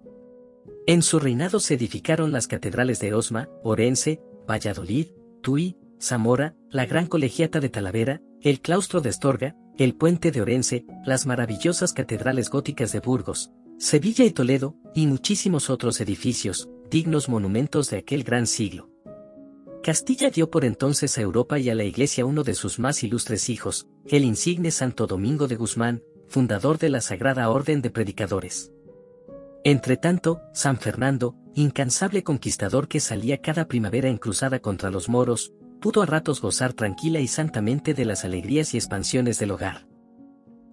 En 0.88 1.02
su 1.02 1.18
reinado 1.18 1.60
se 1.60 1.74
edificaron 1.74 2.32
las 2.32 2.46
catedrales 2.46 2.98
de 2.98 3.12
Osma, 3.12 3.50
Orense, 3.62 4.22
Valladolid, 4.48 5.08
Tui, 5.42 5.76
Zamora, 6.00 6.56
la 6.70 6.86
Gran 6.86 7.08
Colegiata 7.08 7.60
de 7.60 7.68
Talavera, 7.68 8.22
el 8.40 8.62
Claustro 8.62 9.02
de 9.02 9.10
Estorga, 9.10 9.54
el 9.76 9.94
Puente 9.94 10.30
de 10.30 10.40
Orense, 10.40 10.86
las 11.04 11.26
maravillosas 11.26 11.92
catedrales 11.92 12.48
góticas 12.48 12.90
de 12.92 13.00
Burgos, 13.00 13.50
Sevilla 13.76 14.24
y 14.24 14.30
Toledo, 14.30 14.76
y 14.94 15.06
muchísimos 15.06 15.68
otros 15.68 16.00
edificios, 16.00 16.70
dignos 16.90 17.28
monumentos 17.28 17.90
de 17.90 17.98
aquel 17.98 18.24
gran 18.24 18.46
siglo. 18.46 18.88
Castilla 19.82 20.30
dio 20.30 20.50
por 20.50 20.64
entonces 20.64 21.18
a 21.18 21.20
Europa 21.20 21.58
y 21.58 21.68
a 21.68 21.74
la 21.74 21.84
Iglesia 21.84 22.24
uno 22.24 22.44
de 22.44 22.54
sus 22.54 22.78
más 22.78 23.02
ilustres 23.04 23.50
hijos, 23.50 23.86
el 24.06 24.24
insigne 24.24 24.70
Santo 24.70 25.06
Domingo 25.06 25.48
de 25.48 25.56
Guzmán, 25.56 26.02
fundador 26.28 26.78
de 26.78 26.88
la 26.88 27.02
Sagrada 27.02 27.50
Orden 27.50 27.82
de 27.82 27.90
Predicadores. 27.90 28.72
Entretanto, 29.64 30.40
San 30.52 30.78
Fernando, 30.78 31.34
incansable 31.54 32.22
conquistador 32.22 32.88
que 32.88 33.00
salía 33.00 33.38
cada 33.38 33.66
primavera 33.66 34.08
en 34.08 34.18
cruzada 34.18 34.60
contra 34.60 34.90
los 34.90 35.08
moros, 35.08 35.52
pudo 35.80 36.02
a 36.02 36.06
ratos 36.06 36.40
gozar 36.40 36.72
tranquila 36.72 37.20
y 37.20 37.28
santamente 37.28 37.94
de 37.94 38.04
las 38.04 38.24
alegrías 38.24 38.74
y 38.74 38.76
expansiones 38.76 39.38
del 39.38 39.50
hogar. 39.50 39.86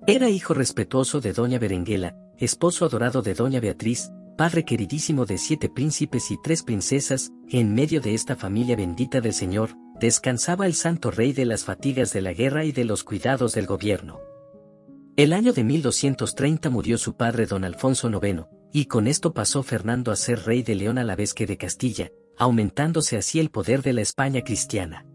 Era 0.07 0.29
hijo 0.29 0.53
respetuoso 0.53 1.19
de 1.19 1.33
doña 1.33 1.57
Berenguela, 1.57 2.15
esposo 2.37 2.85
adorado 2.85 3.21
de 3.21 3.33
doña 3.33 3.59
Beatriz, 3.59 4.11
padre 4.37 4.65
queridísimo 4.65 5.25
de 5.25 5.37
siete 5.37 5.69
príncipes 5.69 6.29
y 6.29 6.37
tres 6.41 6.61
princesas, 6.61 7.31
en 7.49 7.73
medio 7.73 8.01
de 8.01 8.13
esta 8.13 8.35
familia 8.35 8.75
bendita 8.75 9.21
del 9.21 9.33
Señor, 9.33 9.71
descansaba 9.99 10.65
el 10.65 10.73
santo 10.73 11.09
rey 11.09 11.33
de 11.33 11.45
las 11.45 11.63
fatigas 11.63 12.13
de 12.13 12.21
la 12.21 12.33
guerra 12.33 12.65
y 12.65 12.71
de 12.71 12.85
los 12.85 13.03
cuidados 13.03 13.53
del 13.53 13.65
gobierno. 13.65 14.19
El 15.15 15.31
año 15.31 15.53
de 15.53 15.63
1230 15.63 16.69
murió 16.69 16.97
su 16.97 17.15
padre 17.15 17.45
don 17.45 17.63
Alfonso 17.63 18.09
IX, 18.09 18.43
y 18.75 18.87
con 18.87 19.07
esto 19.07 19.33
pasó 19.33 19.63
Fernando 19.63 20.11
a 20.11 20.17
ser 20.17 20.43
rey 20.43 20.61
de 20.61 20.75
León 20.75 20.97
a 20.97 21.05
la 21.05 21.15
vez 21.15 21.33
que 21.33 21.45
de 21.45 21.55
Castilla, 21.55 22.11
aumentándose 22.37 23.15
así 23.15 23.39
el 23.39 23.49
poder 23.49 23.81
de 23.81 23.93
la 23.93 24.01
España 24.01 24.41
cristiana. 24.41 25.05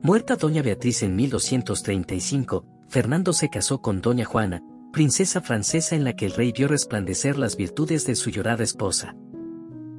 Muerta 0.00 0.36
doña 0.36 0.62
Beatriz 0.62 1.02
en 1.02 1.16
1235, 1.16 2.64
Fernando 2.88 3.32
se 3.32 3.50
casó 3.50 3.82
con 3.82 4.00
doña 4.00 4.24
Juana, 4.24 4.62
princesa 4.92 5.40
francesa 5.40 5.96
en 5.96 6.04
la 6.04 6.14
que 6.14 6.26
el 6.26 6.34
rey 6.34 6.52
vio 6.52 6.68
resplandecer 6.68 7.36
las 7.36 7.56
virtudes 7.56 8.06
de 8.06 8.14
su 8.14 8.30
llorada 8.30 8.62
esposa. 8.62 9.16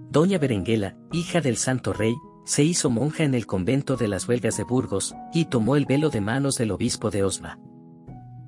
Doña 0.09 0.37
Berenguela, 0.37 0.95
hija 1.11 1.41
del 1.41 1.57
santo 1.57 1.91
rey, 1.91 2.15
se 2.45 2.63
hizo 2.63 2.89
monja 2.89 3.25
en 3.25 3.35
el 3.35 3.45
convento 3.45 3.97
de 3.97 4.07
las 4.07 4.25
Huelgas 4.25 4.55
de 4.55 4.63
Burgos, 4.63 5.13
y 5.33 5.49
tomó 5.49 5.75
el 5.75 5.85
velo 5.85 6.11
de 6.11 6.21
manos 6.21 6.55
del 6.57 6.71
obispo 6.71 7.11
de 7.11 7.25
Osma. 7.25 7.59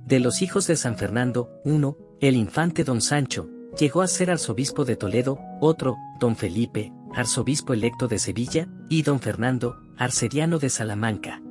De 0.05 0.21
los 0.21 0.41
hijos 0.41 0.67
de 0.67 0.77
San 0.77 0.95
Fernando, 0.95 1.49
uno, 1.65 1.97
el 2.21 2.37
infante 2.37 2.85
don 2.85 3.01
Sancho, 3.01 3.49
llegó 3.79 4.01
a 4.01 4.07
ser 4.07 4.31
arzobispo 4.31 4.85
de 4.85 4.95
Toledo, 4.95 5.39
otro, 5.59 5.97
don 6.19 6.35
Felipe, 6.35 6.91
arzobispo 7.13 7.73
electo 7.73 8.07
de 8.07 8.19
Sevilla, 8.19 8.67
y 8.89 9.03
don 9.03 9.19
Fernando, 9.19 9.75
arcediano 9.97 10.59
de 10.59 10.69
Salamanca. 10.69 11.41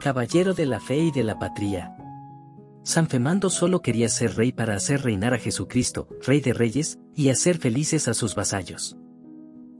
Caballero 0.00 0.54
de 0.54 0.66
la 0.66 0.80
fe 0.80 0.98
y 0.98 1.10
de 1.10 1.24
la 1.24 1.38
patria. 1.38 1.96
San 2.82 3.08
Fernando 3.08 3.48
solo 3.48 3.80
quería 3.80 4.08
ser 4.08 4.36
rey 4.36 4.52
para 4.52 4.74
hacer 4.74 5.02
reinar 5.02 5.32
a 5.32 5.38
Jesucristo, 5.38 6.08
rey 6.26 6.40
de 6.40 6.52
reyes, 6.52 6.98
y 7.14 7.30
hacer 7.30 7.58
felices 7.58 8.08
a 8.08 8.14
sus 8.14 8.34
vasallos. 8.34 8.96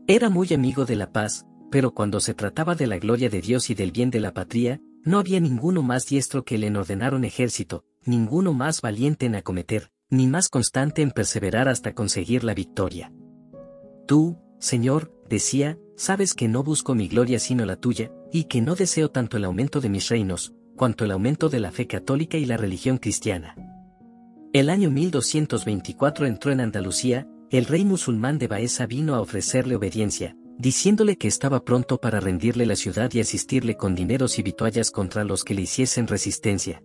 Era 0.07 0.31
muy 0.31 0.53
amigo 0.55 0.85
de 0.87 0.97
la 0.97 1.13
paz, 1.13 1.47
pero 1.71 1.93
cuando 1.93 2.21
se 2.21 2.35
trataba 2.35 2.75
de 2.75 2.87
la 2.87 2.99
gloria 2.99 3.29
de 3.29 3.41
Dios 3.41 3.69
y 3.69 3.75
del 3.75 3.91
bien 3.91 4.11
de 4.11 4.21
la 4.21 4.33
patria, 4.33 4.81
no 5.03 5.19
había 5.19 5.41
ninguno 5.41 5.83
más 5.83 6.07
diestro 6.07 6.45
que 6.45 6.57
le 6.57 6.71
ordenar 6.77 7.15
un 7.15 7.25
ejército, 7.25 7.85
ninguno 8.07 8.55
más 8.55 8.81
valiente 8.81 9.27
en 9.27 9.35
acometer, 9.35 9.91
ni 10.17 10.27
más 10.27 10.49
constante 10.49 11.03
en 11.03 11.11
perseverar 11.11 11.69
hasta 11.69 11.95
conseguir 11.95 12.45
la 12.45 12.55
victoria. 12.55 13.13
Tú, 14.07 14.39
Señor, 14.59 15.13
decía, 15.29 15.79
sabes 15.97 16.35
que 16.35 16.49
no 16.49 16.63
busco 16.63 16.95
mi 16.95 17.09
gloria 17.09 17.39
sino 17.39 17.65
la 17.65 17.77
tuya, 17.77 18.11
y 18.33 18.45
que 18.45 18.61
no 18.61 18.75
deseo 18.75 19.11
tanto 19.11 19.37
el 19.37 19.45
aumento 19.45 19.81
de 19.81 19.89
mis 19.89 20.09
reinos, 20.09 20.55
cuanto 20.77 21.05
el 21.05 21.13
aumento 21.13 21.49
de 21.49 21.61
la 21.61 21.71
fe 21.71 21.87
católica 21.87 22.37
y 22.37 22.47
la 22.47 22.57
religión 22.57 22.99
cristiana. 22.99 23.55
El 24.53 24.71
año 24.71 24.91
1224 24.91 26.27
entró 26.27 26.53
en 26.53 26.61
Andalucía, 26.61 27.29
el 27.51 27.67
rey 27.67 27.85
musulmán 27.85 28.39
de 28.39 28.49
Baeza 28.49 28.87
vino 28.87 29.15
a 29.15 29.21
ofrecerle 29.21 29.77
obediencia, 29.77 30.37
diciéndole 30.59 31.17
que 31.17 31.29
estaba 31.29 31.65
pronto 31.65 31.99
para 31.99 32.21
rendirle 32.21 32.67
la 32.67 32.77
ciudad 32.77 33.13
y 33.13 33.21
asistirle 33.21 33.77
con 33.77 33.95
dineros 33.95 34.39
y 34.39 34.43
vituallas 34.43 34.91
contra 34.91 35.25
los 35.25 35.45
que 35.45 35.55
le 35.55 35.63
hiciesen 35.63 36.07
resistencia. 36.07 36.83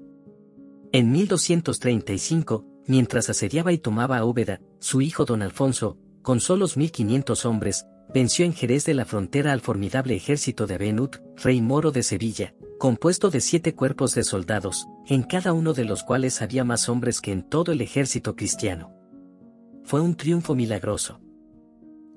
En 0.91 1.11
1235, 1.11 2.65
mientras 2.89 3.29
asediaba 3.29 3.71
y 3.71 3.77
tomaba 3.77 4.17
a 4.17 4.25
Úbeda, 4.25 4.59
su 4.79 4.99
hijo 4.99 5.23
don 5.23 5.41
Alfonso, 5.41 5.97
con 6.23 6.39
solos 6.39 6.75
1500 6.75 7.45
hombres, 7.45 7.85
venció 8.13 8.45
en 8.45 8.53
Jerez 8.53 8.83
de 8.85 8.95
la 8.95 9.05
frontera 9.05 9.53
al 9.53 9.61
formidable 9.61 10.15
ejército 10.15 10.67
de 10.67 10.75
Abenut, 10.75 11.17
rey 11.37 11.61
moro 11.61 11.91
de 11.91 12.01
Sevilla, 12.01 12.55
compuesto 12.79 13.29
de 13.29 13.41
siete 13.41 13.75
cuerpos 13.75 14.15
de 14.15 14.23
soldados, 14.23 14.87
en 15.05 15.21
cada 15.21 15.53
uno 15.53 15.73
de 15.73 15.85
los 15.85 16.03
cuales 16.03 16.41
había 16.41 16.63
más 16.63 16.89
hombres 16.89 17.21
que 17.21 17.31
en 17.31 17.43
todo 17.43 17.71
el 17.71 17.81
ejército 17.81 18.35
cristiano. 18.35 18.91
Fue 19.83 20.01
un 20.01 20.15
triunfo 20.15 20.55
milagroso. 20.55 21.21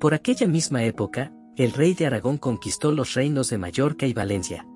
Por 0.01 0.15
aquella 0.15 0.47
misma 0.47 0.85
época, 0.85 1.33
el 1.57 1.73
rey 1.73 1.93
de 1.93 2.07
Aragón 2.07 2.39
conquistó 2.39 2.93
los 2.93 3.13
reinos 3.13 3.51
de 3.51 3.59
Mallorca 3.59 4.07
y 4.07 4.15
Valencia. 4.15 4.67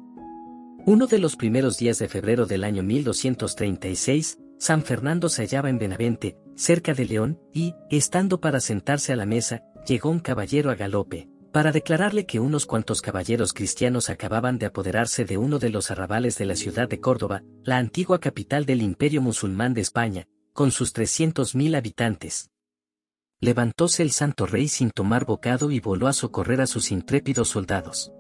Uno 0.85 1.07
de 1.07 1.19
los 1.19 1.37
primeros 1.37 1.79
días 1.79 1.99
de 1.99 2.09
febrero 2.09 2.45
del 2.45 2.65
año 2.65 2.83
1236, 2.83 4.39
San 4.59 4.83
Fernando 4.83 5.29
se 5.29 5.43
hallaba 5.43 5.69
en 5.69 5.79
Benavente, 5.79 6.39
cerca 6.57 6.95
de 6.95 7.05
León, 7.05 7.41
y, 7.53 7.75
estando 7.91 8.41
para 8.41 8.61
sentarse 8.61 9.13
a 9.13 9.17
la 9.17 9.27
mesa, 9.27 9.63
llegó 9.87 10.11
un 10.11 10.21
caballero 10.21 10.71
a 10.71 10.75
galope, 10.75 11.29
para 11.53 11.73
declararle 11.73 12.27
que 12.27 12.41
unos 12.41 12.67
cuantos 12.67 13.03
caballeros 13.03 13.53
cristianos 13.53 14.11
acababan 14.11 14.59
de 14.59 14.67
apoderarse 14.67 15.25
de 15.25 15.39
uno 15.39 15.59
de 15.59 15.71
los 15.71 15.91
arrabales 15.91 16.39
de 16.39 16.47
la 16.47 16.57
ciudad 16.57 16.89
de 16.89 17.01
Córdoba, 17.01 17.43
la 17.65 17.79
antigua 17.79 18.19
capital 18.19 18.67
del 18.67 18.83
imperio 18.83 19.23
musulmán 19.23 19.75
de 19.75 19.83
España, 19.83 20.27
con 20.53 20.71
sus 20.71 20.95
300.000 20.95 21.77
habitantes. 21.77 22.51
Levantóse 23.41 24.03
el 24.03 24.13
santo 24.13 24.47
rey 24.47 24.69
sin 24.69 24.91
tomar 24.91 25.27
bocado 25.27 25.71
y 25.71 25.81
voló 25.81 26.09
a 26.09 26.15
socorrer 26.15 26.63
a 26.63 26.67
sus 26.67 26.91
intrépidos 26.91 27.49
soldados. 27.49 28.13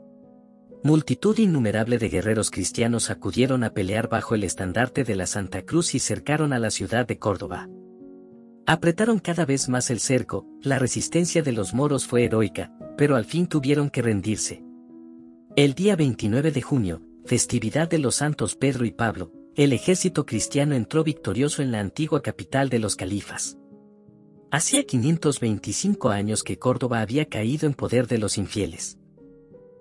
Multitud 0.82 1.38
innumerable 1.38 1.98
de 1.98 2.08
guerreros 2.08 2.50
cristianos 2.50 3.10
acudieron 3.10 3.64
a 3.64 3.70
pelear 3.70 4.08
bajo 4.08 4.34
el 4.34 4.44
estandarte 4.44 5.04
de 5.04 5.16
la 5.16 5.26
Santa 5.26 5.62
Cruz 5.62 5.94
y 5.94 5.98
cercaron 5.98 6.52
a 6.52 6.58
la 6.58 6.70
ciudad 6.70 7.06
de 7.06 7.18
Córdoba. 7.18 7.68
Apretaron 8.66 9.18
cada 9.18 9.44
vez 9.44 9.68
más 9.68 9.90
el 9.90 10.00
cerco, 10.00 10.46
la 10.60 10.78
resistencia 10.78 11.42
de 11.42 11.52
los 11.52 11.72
moros 11.72 12.06
fue 12.06 12.24
heroica, 12.24 12.72
pero 12.96 13.16
al 13.16 13.24
fin 13.24 13.46
tuvieron 13.46 13.90
que 13.90 14.02
rendirse. 14.02 14.62
El 15.56 15.74
día 15.74 15.96
29 15.96 16.50
de 16.50 16.62
junio, 16.62 17.02
festividad 17.24 17.88
de 17.88 17.98
los 17.98 18.16
santos 18.16 18.56
Pedro 18.56 18.84
y 18.84 18.90
Pablo, 18.90 19.32
el 19.54 19.72
ejército 19.72 20.26
cristiano 20.26 20.74
entró 20.74 21.02
victorioso 21.02 21.62
en 21.62 21.72
la 21.72 21.80
antigua 21.80 22.22
capital 22.22 22.68
de 22.68 22.78
los 22.78 22.94
califas. 22.94 23.56
Hacía 24.50 24.84
525 24.84 26.10
años 26.10 26.42
que 26.42 26.58
Córdoba 26.58 27.00
había 27.00 27.24
caído 27.24 27.66
en 27.66 27.74
poder 27.74 28.06
de 28.06 28.18
los 28.18 28.36
infieles. 28.36 28.98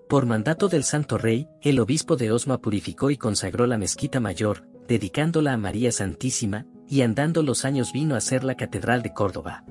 Por 0.08 0.24
mandato 0.24 0.68
del 0.68 0.84
Santo 0.84 1.18
Rey, 1.18 1.48
el 1.62 1.80
obispo 1.80 2.14
de 2.14 2.30
Osma 2.30 2.58
purificó 2.58 3.10
y 3.10 3.16
consagró 3.16 3.66
la 3.66 3.76
mezquita 3.76 4.20
mayor, 4.20 4.68
dedicándola 4.86 5.52
a 5.52 5.56
María 5.56 5.90
Santísima, 5.90 6.64
y 6.88 7.00
andando 7.00 7.42
los 7.42 7.64
años 7.64 7.92
vino 7.92 8.14
a 8.14 8.20
ser 8.20 8.44
la 8.44 8.54
Catedral 8.54 9.02
de 9.02 9.12
Córdoba. 9.12 9.64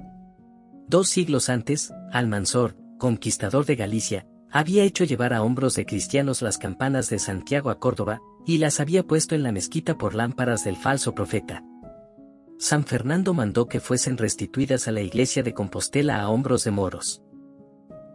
Dos 0.89 1.07
siglos 1.07 1.47
antes, 1.47 1.93
Almanzor, 2.11 2.75
conquistador 2.97 3.65
de 3.65 3.77
Galicia, 3.77 4.27
había 4.51 4.83
hecho 4.83 5.05
llevar 5.05 5.33
a 5.33 5.41
hombros 5.41 5.75
de 5.75 5.85
cristianos 5.85 6.41
las 6.41 6.57
campanas 6.57 7.09
de 7.09 7.19
Santiago 7.19 7.69
a 7.69 7.79
Córdoba, 7.79 8.19
y 8.45 8.57
las 8.57 8.81
había 8.81 9.03
puesto 9.03 9.35
en 9.35 9.43
la 9.43 9.53
mezquita 9.53 9.97
por 9.97 10.15
lámparas 10.15 10.65
del 10.65 10.75
falso 10.75 11.15
profeta. 11.15 11.63
San 12.59 12.83
Fernando 12.83 13.33
mandó 13.33 13.67
que 13.67 13.79
fuesen 13.79 14.17
restituidas 14.17 14.89
a 14.89 14.91
la 14.91 15.01
iglesia 15.01 15.43
de 15.43 15.53
Compostela 15.53 16.19
a 16.19 16.29
hombros 16.29 16.65
de 16.65 16.71
moros 16.71 17.24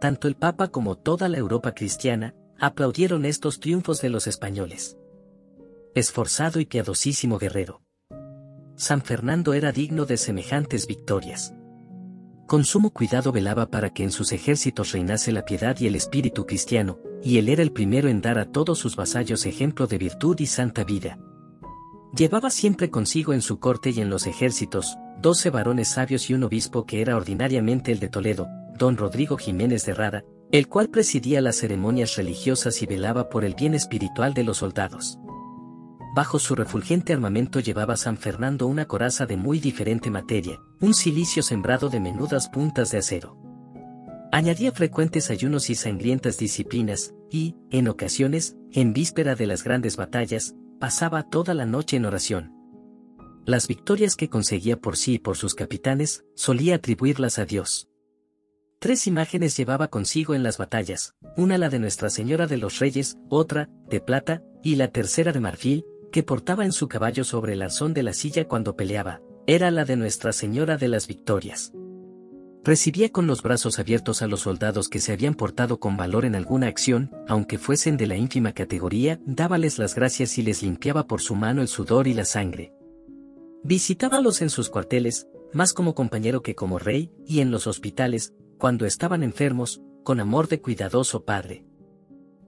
tanto 0.01 0.27
el 0.27 0.35
Papa 0.35 0.69
como 0.69 0.97
toda 0.97 1.29
la 1.29 1.37
Europa 1.37 1.75
cristiana, 1.75 2.33
aplaudieron 2.59 3.23
estos 3.23 3.59
triunfos 3.59 4.01
de 4.01 4.09
los 4.09 4.25
españoles. 4.25 4.97
Esforzado 5.93 6.59
y 6.59 6.65
piadosísimo 6.65 7.37
guerrero. 7.37 7.83
San 8.75 9.03
Fernando 9.03 9.53
era 9.53 9.71
digno 9.71 10.07
de 10.07 10.17
semejantes 10.17 10.87
victorias. 10.87 11.53
Con 12.47 12.65
sumo 12.65 12.89
cuidado 12.89 13.31
velaba 13.31 13.67
para 13.67 13.91
que 13.91 14.03
en 14.03 14.11
sus 14.11 14.31
ejércitos 14.31 14.91
reinase 14.91 15.31
la 15.31 15.45
piedad 15.45 15.79
y 15.79 15.85
el 15.85 15.93
espíritu 15.93 16.47
cristiano, 16.47 16.99
y 17.23 17.37
él 17.37 17.47
era 17.47 17.61
el 17.61 17.71
primero 17.71 18.09
en 18.09 18.21
dar 18.21 18.39
a 18.39 18.51
todos 18.51 18.79
sus 18.79 18.95
vasallos 18.95 19.45
ejemplo 19.45 19.85
de 19.85 19.99
virtud 19.99 20.35
y 20.39 20.47
santa 20.47 20.83
vida. 20.83 21.19
Llevaba 22.17 22.49
siempre 22.49 22.89
consigo 22.89 23.33
en 23.33 23.43
su 23.43 23.59
corte 23.59 23.91
y 23.91 24.01
en 24.01 24.09
los 24.09 24.25
ejércitos, 24.25 24.97
doce 25.21 25.51
varones 25.51 25.89
sabios 25.89 26.27
y 26.31 26.33
un 26.33 26.43
obispo 26.43 26.87
que 26.87 27.01
era 27.01 27.15
ordinariamente 27.15 27.91
el 27.91 27.99
de 27.99 28.09
Toledo, 28.09 28.47
don 28.77 28.97
Rodrigo 28.97 29.37
Jiménez 29.37 29.85
de 29.85 29.93
Rada, 29.93 30.23
el 30.51 30.67
cual 30.67 30.89
presidía 30.89 31.41
las 31.41 31.57
ceremonias 31.57 32.15
religiosas 32.15 32.81
y 32.81 32.85
velaba 32.85 33.29
por 33.29 33.45
el 33.45 33.55
bien 33.55 33.73
espiritual 33.73 34.33
de 34.33 34.43
los 34.43 34.57
soldados. 34.57 35.17
bajo 36.13 36.39
su 36.39 36.55
refulgente 36.55 37.13
armamento 37.13 37.61
llevaba 37.61 37.95
San 37.95 38.17
Fernando 38.17 38.67
una 38.67 38.85
coraza 38.85 39.25
de 39.25 39.37
muy 39.37 39.59
diferente 39.59 40.09
materia, 40.09 40.59
un 40.81 40.93
silicio 40.93 41.41
sembrado 41.41 41.87
de 41.89 42.01
menudas 42.01 42.49
puntas 42.49 42.91
de 42.91 42.97
acero. 42.97 43.37
Añadía 44.33 44.71
frecuentes 44.71 45.29
ayunos 45.29 45.69
y 45.69 45.75
sangrientas 45.75 46.37
disciplinas, 46.37 47.13
y, 47.29 47.55
en 47.69 47.87
ocasiones, 47.87 48.57
en 48.71 48.93
víspera 48.93 49.35
de 49.35 49.47
las 49.47 49.63
grandes 49.63 49.95
batallas, 49.95 50.53
pasaba 50.79 51.23
toda 51.23 51.53
la 51.53 51.65
noche 51.65 51.97
en 51.97 52.05
oración. 52.05 52.53
Las 53.45 53.67
victorias 53.67 54.15
que 54.15 54.29
conseguía 54.29 54.77
por 54.77 54.97
sí 54.97 55.15
y 55.15 55.19
por 55.19 55.37
sus 55.37 55.55
capitanes, 55.55 56.23
solía 56.35 56.75
atribuirlas 56.75 57.39
a 57.39 57.45
Dios. 57.45 57.90
Tres 58.81 59.05
imágenes 59.05 59.55
llevaba 59.55 59.89
consigo 59.89 60.33
en 60.33 60.41
las 60.41 60.57
batallas, 60.57 61.13
una 61.37 61.59
la 61.59 61.69
de 61.69 61.77
Nuestra 61.77 62.09
Señora 62.09 62.47
de 62.47 62.57
los 62.57 62.79
Reyes, 62.79 63.15
otra, 63.29 63.69
de 63.87 64.01
plata, 64.01 64.41
y 64.63 64.73
la 64.73 64.87
tercera 64.87 65.31
de 65.31 65.39
marfil, 65.39 65.85
que 66.11 66.23
portaba 66.23 66.65
en 66.65 66.71
su 66.71 66.87
caballo 66.87 67.23
sobre 67.23 67.53
el 67.53 67.61
arzón 67.61 67.93
de 67.93 68.01
la 68.01 68.13
silla 68.13 68.47
cuando 68.47 68.75
peleaba, 68.75 69.21
era 69.45 69.69
la 69.69 69.85
de 69.85 69.97
Nuestra 69.97 70.33
Señora 70.33 70.77
de 70.77 70.87
las 70.87 71.05
Victorias. 71.05 71.71
Recibía 72.63 73.11
con 73.11 73.27
los 73.27 73.43
brazos 73.43 73.77
abiertos 73.77 74.23
a 74.23 74.27
los 74.27 74.39
soldados 74.39 74.89
que 74.89 74.99
se 74.99 75.13
habían 75.13 75.35
portado 75.35 75.79
con 75.79 75.95
valor 75.95 76.25
en 76.25 76.33
alguna 76.33 76.65
acción, 76.65 77.11
aunque 77.27 77.59
fuesen 77.59 77.97
de 77.97 78.07
la 78.07 78.17
ínfima 78.17 78.53
categoría, 78.53 79.19
dábales 79.27 79.77
las 79.77 79.93
gracias 79.93 80.39
y 80.39 80.41
les 80.41 80.63
limpiaba 80.63 81.05
por 81.05 81.21
su 81.21 81.35
mano 81.35 81.61
el 81.61 81.67
sudor 81.67 82.07
y 82.07 82.15
la 82.15 82.25
sangre. 82.25 82.73
Visitábalos 83.63 84.41
en 84.41 84.49
sus 84.49 84.71
cuarteles, 84.71 85.27
más 85.53 85.73
como 85.73 85.93
compañero 85.93 86.41
que 86.41 86.55
como 86.55 86.79
rey, 86.79 87.11
y 87.27 87.41
en 87.41 87.51
los 87.51 87.67
hospitales, 87.67 88.33
cuando 88.61 88.85
estaban 88.85 89.23
enfermos, 89.23 89.81
con 90.03 90.19
amor 90.19 90.47
de 90.47 90.61
cuidadoso 90.61 91.25
padre. 91.25 91.65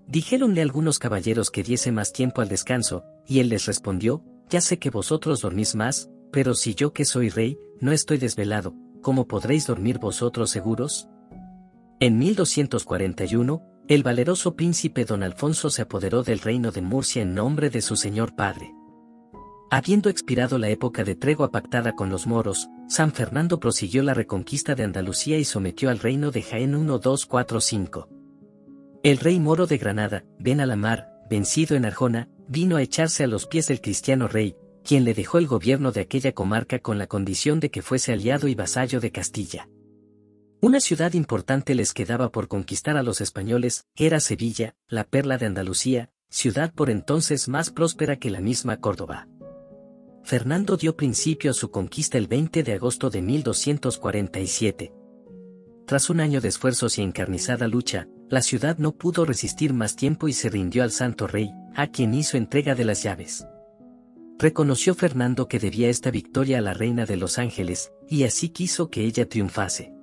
Dijéronle 0.06 0.62
algunos 0.62 1.00
caballeros 1.00 1.50
que 1.50 1.64
diese 1.64 1.92
más 1.92 2.14
tiempo 2.14 2.42
al 2.42 2.50
descanso, 2.50 3.04
y 3.26 3.40
él 3.40 3.50
les 3.50 3.66
respondió, 3.66 4.24
ya 4.48 4.62
sé 4.62 4.78
que 4.78 4.92
vosotros 4.92 5.42
dormís 5.42 5.74
más, 5.74 6.12
pero 6.32 6.54
si 6.54 6.76
yo 6.76 6.94
que 6.94 7.04
soy 7.04 7.30
rey, 7.30 7.58
no 7.82 7.92
estoy 7.92 8.20
desvelado, 8.20 8.76
¿cómo 9.02 9.28
podréis 9.28 9.66
dormir 9.66 9.98
vosotros 9.98 10.52
seguros? 10.52 11.10
En 12.00 12.20
1241, 12.20 13.64
el 13.88 14.04
valeroso 14.04 14.56
príncipe 14.56 15.06
don 15.06 15.24
Alfonso 15.24 15.72
se 15.72 15.82
apoderó 15.82 16.22
del 16.22 16.42
reino 16.42 16.70
de 16.70 16.84
Murcia 16.84 17.24
en 17.24 17.34
nombre 17.34 17.72
de 17.72 17.82
su 17.82 17.96
señor 17.96 18.36
padre. 18.36 18.72
Habiendo 19.72 20.12
expirado 20.12 20.60
la 20.60 20.70
época 20.70 21.04
de 21.04 21.16
tregua 21.16 21.50
pactada 21.50 21.96
con 21.96 22.12
los 22.12 22.28
moros, 22.28 22.70
San 22.88 23.12
Fernando 23.12 23.60
prosiguió 23.60 24.04
la 24.04 24.14
reconquista 24.14 24.76
de 24.76 24.84
Andalucía 24.84 25.38
y 25.38 25.46
sometió 25.46 25.90
al 25.90 26.00
reino 26.00 26.32
de 26.32 26.42
Jaén 26.42 26.74
1-2-4-5. 26.74 28.08
El 29.04 29.18
rey 29.18 29.40
moro 29.40 29.68
de 29.68 29.78
Granada, 29.78 30.26
Ben 30.40 30.62
Alamar, 30.62 31.10
vencido 31.30 31.76
en 31.76 31.86
Arjona, 31.86 32.30
vino 32.48 32.76
a 32.76 32.82
echarse 32.82 33.24
a 33.24 33.28
los 33.28 33.48
pies 33.48 33.68
del 33.68 33.82
cristiano 33.82 34.28
rey, 34.28 34.56
quien 34.84 35.04
le 35.06 35.14
dejó 35.14 35.38
el 35.38 35.48
gobierno 35.48 35.92
de 35.92 36.02
aquella 36.02 36.34
comarca 36.34 36.80
con 36.80 36.98
la 36.98 37.08
condición 37.08 37.60
de 37.60 37.72
que 37.72 37.82
fuese 37.82 38.14
aliado 38.14 38.48
y 38.48 38.56
vasallo 38.56 39.00
de 39.00 39.12
Castilla. 39.12 39.70
Una 40.62 40.80
ciudad 40.80 41.14
importante 41.14 41.76
les 41.76 41.94
quedaba 41.94 42.32
por 42.32 42.48
conquistar 42.48 42.96
a 42.96 43.04
los 43.04 43.20
españoles, 43.20 43.86
era 43.96 44.20
Sevilla, 44.20 44.76
la 44.88 45.04
perla 45.04 45.38
de 45.38 45.48
Andalucía, 45.48 46.12
ciudad 46.30 46.74
por 46.74 46.90
entonces 46.90 47.48
más 47.48 47.70
próspera 47.70 48.18
que 48.18 48.30
la 48.30 48.40
misma 48.40 48.78
Córdoba. 48.78 49.28
Fernando 50.24 50.78
dio 50.78 50.96
principio 50.96 51.52
a 51.52 51.54
su 51.54 51.70
conquista 51.70 52.18
el 52.18 52.28
20 52.28 52.64
de 52.64 52.74
agosto 52.74 53.10
de 53.10 53.22
1247. 53.22 54.94
Tras 55.86 56.10
un 56.10 56.22
año 56.22 56.40
de 56.40 56.48
esfuerzos 56.48 56.98
y 56.98 57.02
encarnizada 57.02 57.68
lucha, 57.68 58.08
la 58.30 58.42
ciudad 58.42 58.78
no 58.78 58.94
pudo 58.94 59.26
resistir 59.26 59.74
más 59.74 59.98
tiempo 59.98 60.30
y 60.30 60.34
se 60.34 60.50
rindió 60.50 60.84
al 60.84 60.92
Santo 60.92 61.28
Rey, 61.28 61.52
a 61.76 61.88
quien 61.88 62.14
hizo 62.14 62.38
entrega 62.38 62.74
de 62.74 62.86
las 62.86 63.04
llaves. 63.04 63.46
Reconoció 64.40 64.96
Fernando 64.96 65.50
que 65.50 65.60
debía 65.60 65.90
esta 65.90 66.10
victoria 66.10 66.60
a 66.60 66.62
la 66.62 66.74
Reina 66.74 67.06
de 67.06 67.18
los 67.18 67.38
Ángeles, 67.38 67.92
y 68.08 68.24
así 68.24 68.48
quiso 68.48 68.90
que 68.90 69.04
ella 69.04 69.28
triunfase. 69.28 69.94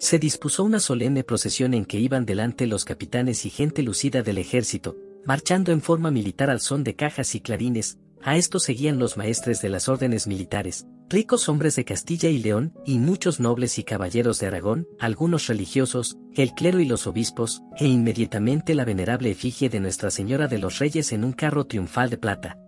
Se 0.00 0.18
dispuso 0.18 0.64
una 0.64 0.80
solemne 0.80 1.22
procesión 1.22 1.74
en 1.74 1.84
que 1.84 2.00
iban 2.00 2.26
delante 2.26 2.66
los 2.66 2.84
capitanes 2.84 3.46
y 3.46 3.50
gente 3.50 3.82
lucida 3.84 4.22
del 4.22 4.38
ejército, 4.38 4.96
marchando 5.24 5.70
en 5.70 5.80
forma 5.80 6.10
militar 6.10 6.50
al 6.50 6.60
son 6.60 6.82
de 6.82 6.96
cajas 6.96 7.36
y 7.36 7.40
clarines, 7.40 7.98
a 8.22 8.36
esto 8.36 8.58
seguían 8.58 8.98
los 8.98 9.16
maestres 9.16 9.60
de 9.62 9.68
las 9.68 9.88
órdenes 9.88 10.26
militares, 10.26 10.86
ricos 11.08 11.48
hombres 11.48 11.76
de 11.76 11.84
Castilla 11.84 12.28
y 12.28 12.38
León, 12.38 12.74
y 12.84 12.98
muchos 12.98 13.40
nobles 13.40 13.78
y 13.78 13.84
caballeros 13.84 14.38
de 14.38 14.46
Aragón, 14.46 14.86
algunos 14.98 15.46
religiosos, 15.46 16.18
el 16.34 16.52
clero 16.52 16.80
y 16.80 16.84
los 16.84 17.06
obispos, 17.06 17.62
e 17.78 17.86
inmediatamente 17.86 18.74
la 18.74 18.84
venerable 18.84 19.30
efigie 19.30 19.68
de 19.68 19.80
Nuestra 19.80 20.10
Señora 20.10 20.48
de 20.48 20.58
los 20.58 20.78
Reyes 20.78 21.12
en 21.12 21.24
un 21.24 21.32
carro 21.32 21.66
triunfal 21.66 22.10
de 22.10 22.18
plata. 22.18 22.58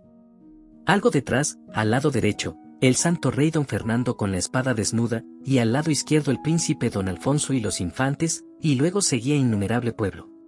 Algo 0.86 1.10
detrás, 1.10 1.58
al 1.74 1.90
lado 1.90 2.10
derecho, 2.10 2.56
el 2.80 2.96
santo 2.96 3.30
rey 3.30 3.50
don 3.50 3.66
Fernando 3.66 4.16
con 4.16 4.32
la 4.32 4.38
espada 4.38 4.72
desnuda, 4.72 5.22
y 5.44 5.58
al 5.58 5.72
lado 5.72 5.90
izquierdo 5.90 6.30
el 6.30 6.40
príncipe 6.40 6.88
don 6.88 7.08
Alfonso 7.08 7.52
y 7.52 7.60
los 7.60 7.80
infantes, 7.80 8.44
y 8.60 8.76
luego 8.76 9.02
seguía 9.02 9.36
innumerable 9.36 9.92
pueblo 9.92 10.39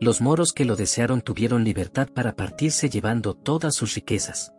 los 0.00 0.20
moros 0.20 0.52
que 0.52 0.64
lo 0.64 0.76
desearon 0.76 1.22
tuvieron 1.22 1.64
libertad 1.64 2.08
para 2.12 2.36
partirse 2.36 2.88
llevando 2.88 3.34
todas 3.34 3.74
sus 3.74 3.94
riquezas. 3.94 4.52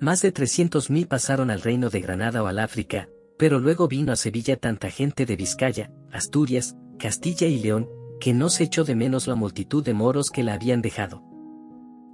Más 0.00 0.22
de 0.22 0.32
300.000 0.32 1.08
pasaron 1.08 1.50
al 1.50 1.60
reino 1.60 1.90
de 1.90 2.00
Granada 2.00 2.42
o 2.42 2.46
al 2.46 2.60
África, 2.60 3.08
pero 3.36 3.58
luego 3.58 3.88
vino 3.88 4.12
a 4.12 4.16
Sevilla 4.16 4.56
tanta 4.56 4.90
gente 4.90 5.26
de 5.26 5.36
Vizcaya, 5.36 5.90
Asturias, 6.12 6.76
Castilla 6.98 7.48
y 7.48 7.58
León, 7.58 7.88
que 8.20 8.32
no 8.32 8.48
se 8.48 8.64
echó 8.64 8.84
de 8.84 8.94
menos 8.94 9.26
la 9.26 9.34
multitud 9.34 9.84
de 9.84 9.94
moros 9.94 10.30
que 10.30 10.44
la 10.44 10.54
habían 10.54 10.82
dejado. 10.82 11.22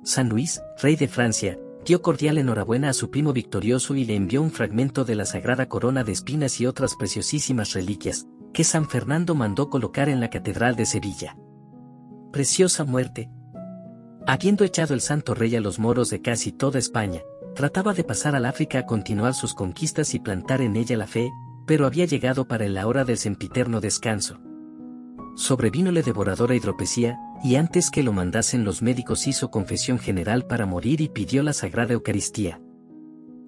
San 0.02 0.30
Luis, 0.30 0.62
rey 0.80 0.96
de 0.96 1.08
Francia, 1.08 1.58
dio 1.84 2.00
cordial 2.00 2.38
enhorabuena 2.38 2.88
a 2.88 2.94
su 2.94 3.10
primo 3.10 3.34
victorioso 3.34 3.94
y 3.96 4.04
le 4.06 4.14
envió 4.14 4.40
un 4.40 4.50
fragmento 4.50 5.04
de 5.04 5.14
la 5.14 5.26
sagrada 5.26 5.68
corona 5.68 6.04
de 6.04 6.12
espinas 6.12 6.58
y 6.60 6.66
otras 6.66 6.96
preciosísimas 6.96 7.74
reliquias, 7.74 8.26
que 8.54 8.64
San 8.64 8.88
Fernando 8.88 9.34
mandó 9.34 9.68
colocar 9.68 10.08
en 10.08 10.20
la 10.20 10.30
Catedral 10.30 10.74
de 10.74 10.86
Sevilla 10.86 11.36
preciosa 12.30 12.84
muerte. 12.84 13.30
Habiendo 14.26 14.64
echado 14.64 14.94
el 14.94 15.00
santo 15.00 15.34
rey 15.34 15.56
a 15.56 15.60
los 15.60 15.78
moros 15.78 16.10
de 16.10 16.22
casi 16.22 16.52
toda 16.52 16.78
España, 16.78 17.20
trataba 17.54 17.94
de 17.94 18.04
pasar 18.04 18.34
al 18.34 18.46
África 18.46 18.80
a 18.80 18.86
continuar 18.86 19.34
sus 19.34 19.54
conquistas 19.54 20.14
y 20.14 20.20
plantar 20.20 20.60
en 20.60 20.76
ella 20.76 20.96
la 20.96 21.06
fe, 21.06 21.30
pero 21.66 21.86
había 21.86 22.04
llegado 22.04 22.46
para 22.46 22.68
la 22.68 22.86
hora 22.86 23.04
del 23.04 23.18
sempiterno 23.18 23.80
descanso. 23.80 24.40
Sobrevínole 25.36 26.02
devoradora 26.02 26.54
hidropesía, 26.54 27.18
y 27.42 27.56
antes 27.56 27.90
que 27.90 28.02
lo 28.02 28.12
mandasen 28.12 28.64
los 28.64 28.82
médicos 28.82 29.26
hizo 29.26 29.50
confesión 29.50 29.98
general 29.98 30.46
para 30.46 30.66
morir 30.66 31.00
y 31.00 31.08
pidió 31.08 31.42
la 31.42 31.52
Sagrada 31.52 31.94
Eucaristía. 31.94 32.60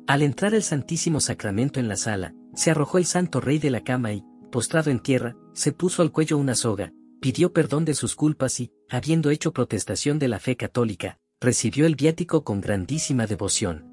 Al 0.07 0.23
entrar 0.23 0.55
el 0.55 0.63
Santísimo 0.63 1.21
Sacramento 1.21 1.81
en 1.81 1.89
la 1.89 1.97
sala, 1.97 2.35
se 2.55 2.71
arrojó 2.71 2.99
el 2.99 3.05
santo 3.05 3.41
rey 3.41 3.59
de 3.59 3.71
la 3.71 3.83
cama 3.83 4.13
y, 4.13 4.25
postrado 4.51 4.91
en 4.91 5.01
tierra, 5.01 5.37
se 5.53 5.73
puso 5.73 6.03
al 6.03 6.13
cuello 6.13 6.39
una 6.39 6.55
soga, 6.55 6.93
pidió 7.23 7.53
perdón 7.53 7.85
de 7.85 7.95
sus 7.95 8.17
culpas 8.17 8.59
y, 8.59 8.73
habiendo 8.91 9.31
hecho 9.31 9.53
protestación 9.53 10.19
de 10.19 10.27
la 10.27 10.41
fe 10.41 10.57
católica, 10.57 11.21
recibió 11.41 11.87
el 11.87 11.95
viático 11.95 12.43
con 12.43 12.61
grandísima 12.61 13.29
devoción. 13.29 13.87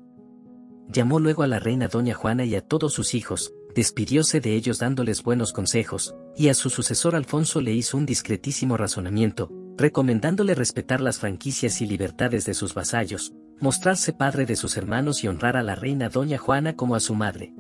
Llamó 0.88 1.20
luego 1.20 1.44
a 1.44 1.48
la 1.48 1.60
reina 1.60 1.88
doña 1.88 2.16
Juana 2.16 2.44
y 2.44 2.56
a 2.56 2.62
todos 2.62 2.92
sus 2.92 3.14
hijos, 3.14 3.54
despidióse 3.76 4.42
de 4.42 4.56
ellos 4.56 4.80
dándoles 4.80 5.22
buenos 5.22 5.54
consejos, 5.54 6.16
y 6.36 6.48
a 6.48 6.56
su 6.56 6.72
sucesor 6.72 7.16
Alfonso 7.16 7.62
le 7.62 7.72
hizo 7.72 7.98
un 7.98 8.08
discretísimo 8.08 8.78
razonamiento, 8.78 9.52
recomendándole 9.78 10.56
respetar 10.56 11.00
las 11.00 11.20
franquicias 11.20 11.82
y 11.82 11.86
libertades 11.86 12.46
de 12.46 12.56
sus 12.56 12.74
vasallos, 12.74 13.32
mostrarse 13.60 14.12
padre 14.12 14.48
de 14.48 14.56
sus 14.56 14.76
hermanos 14.76 15.24
y 15.24 15.28
honrar 15.28 15.56
a 15.56 15.62
la 15.62 15.76
reina 15.76 16.10
doña 16.10 16.40
Juana 16.40 16.76
como 16.76 16.96
a 16.96 17.00
su 17.00 17.14
madre. 17.14 17.54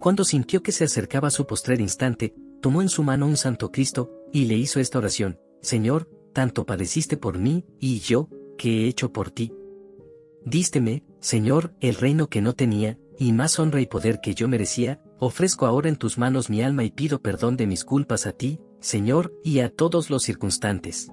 Cuando 0.00 0.24
sintió 0.24 0.60
que 0.64 0.72
se 0.72 0.82
acercaba 0.82 1.30
su 1.30 1.46
postrer 1.46 1.80
instante, 1.80 2.34
tomó 2.60 2.82
en 2.82 2.88
su 2.88 3.04
mano 3.04 3.26
un 3.26 3.36
santo 3.36 3.70
Cristo, 3.70 4.10
y 4.32 4.46
le 4.46 4.54
hizo 4.54 4.80
esta 4.80 4.98
oración, 4.98 5.38
Señor, 5.60 6.08
tanto 6.32 6.64
padeciste 6.64 7.16
por 7.16 7.38
mí, 7.38 7.64
y 7.78 8.00
yo, 8.00 8.28
¿qué 8.58 8.84
he 8.84 8.88
hecho 8.88 9.12
por 9.12 9.30
ti? 9.30 9.52
Dísteme, 10.44 11.04
Señor, 11.20 11.74
el 11.80 11.94
reino 11.94 12.28
que 12.28 12.40
no 12.40 12.54
tenía, 12.54 12.98
y 13.18 13.32
más 13.32 13.58
honra 13.58 13.80
y 13.80 13.86
poder 13.86 14.20
que 14.20 14.34
yo 14.34 14.48
merecía, 14.48 15.00
ofrezco 15.18 15.66
ahora 15.66 15.88
en 15.88 15.96
tus 15.96 16.18
manos 16.18 16.50
mi 16.50 16.62
alma 16.62 16.82
y 16.84 16.90
pido 16.90 17.20
perdón 17.20 17.56
de 17.56 17.66
mis 17.66 17.84
culpas 17.84 18.26
a 18.26 18.32
ti, 18.32 18.58
Señor, 18.80 19.32
y 19.44 19.60
a 19.60 19.70
todos 19.70 20.10
los 20.10 20.24
circunstantes. 20.24 21.08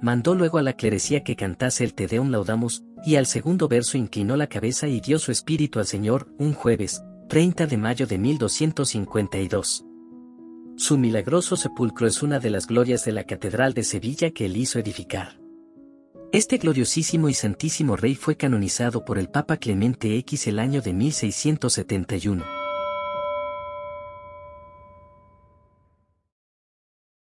Mandó 0.00 0.36
luego 0.36 0.58
a 0.58 0.62
la 0.62 0.74
clerecía 0.74 1.24
que 1.24 1.34
cantase 1.34 1.82
el 1.82 1.94
Te 1.94 2.06
Deum 2.06 2.30
Laudamus, 2.30 2.84
y 3.04 3.16
al 3.16 3.26
segundo 3.26 3.66
verso 3.66 3.98
inclinó 3.98 4.36
la 4.36 4.46
cabeza 4.46 4.86
y 4.86 5.00
dio 5.00 5.18
su 5.18 5.32
espíritu 5.32 5.80
al 5.80 5.86
Señor, 5.86 6.28
un 6.38 6.52
jueves, 6.52 7.02
30 7.28 7.66
de 7.66 7.76
mayo 7.76 8.06
de 8.06 8.18
1252. 8.18 9.87
Su 10.78 10.96
milagroso 10.96 11.56
sepulcro 11.56 12.06
es 12.06 12.22
una 12.22 12.38
de 12.38 12.50
las 12.50 12.68
glorias 12.68 13.04
de 13.04 13.10
la 13.10 13.24
Catedral 13.24 13.74
de 13.74 13.82
Sevilla 13.82 14.30
que 14.30 14.46
él 14.46 14.56
hizo 14.56 14.78
edificar. 14.78 15.40
Este 16.30 16.58
gloriosísimo 16.58 17.28
y 17.28 17.34
santísimo 17.34 17.96
rey 17.96 18.14
fue 18.14 18.36
canonizado 18.36 19.04
por 19.04 19.18
el 19.18 19.28
Papa 19.28 19.56
Clemente 19.56 20.16
X 20.18 20.46
el 20.46 20.60
año 20.60 20.80
de 20.80 20.92
1671. 20.92 22.57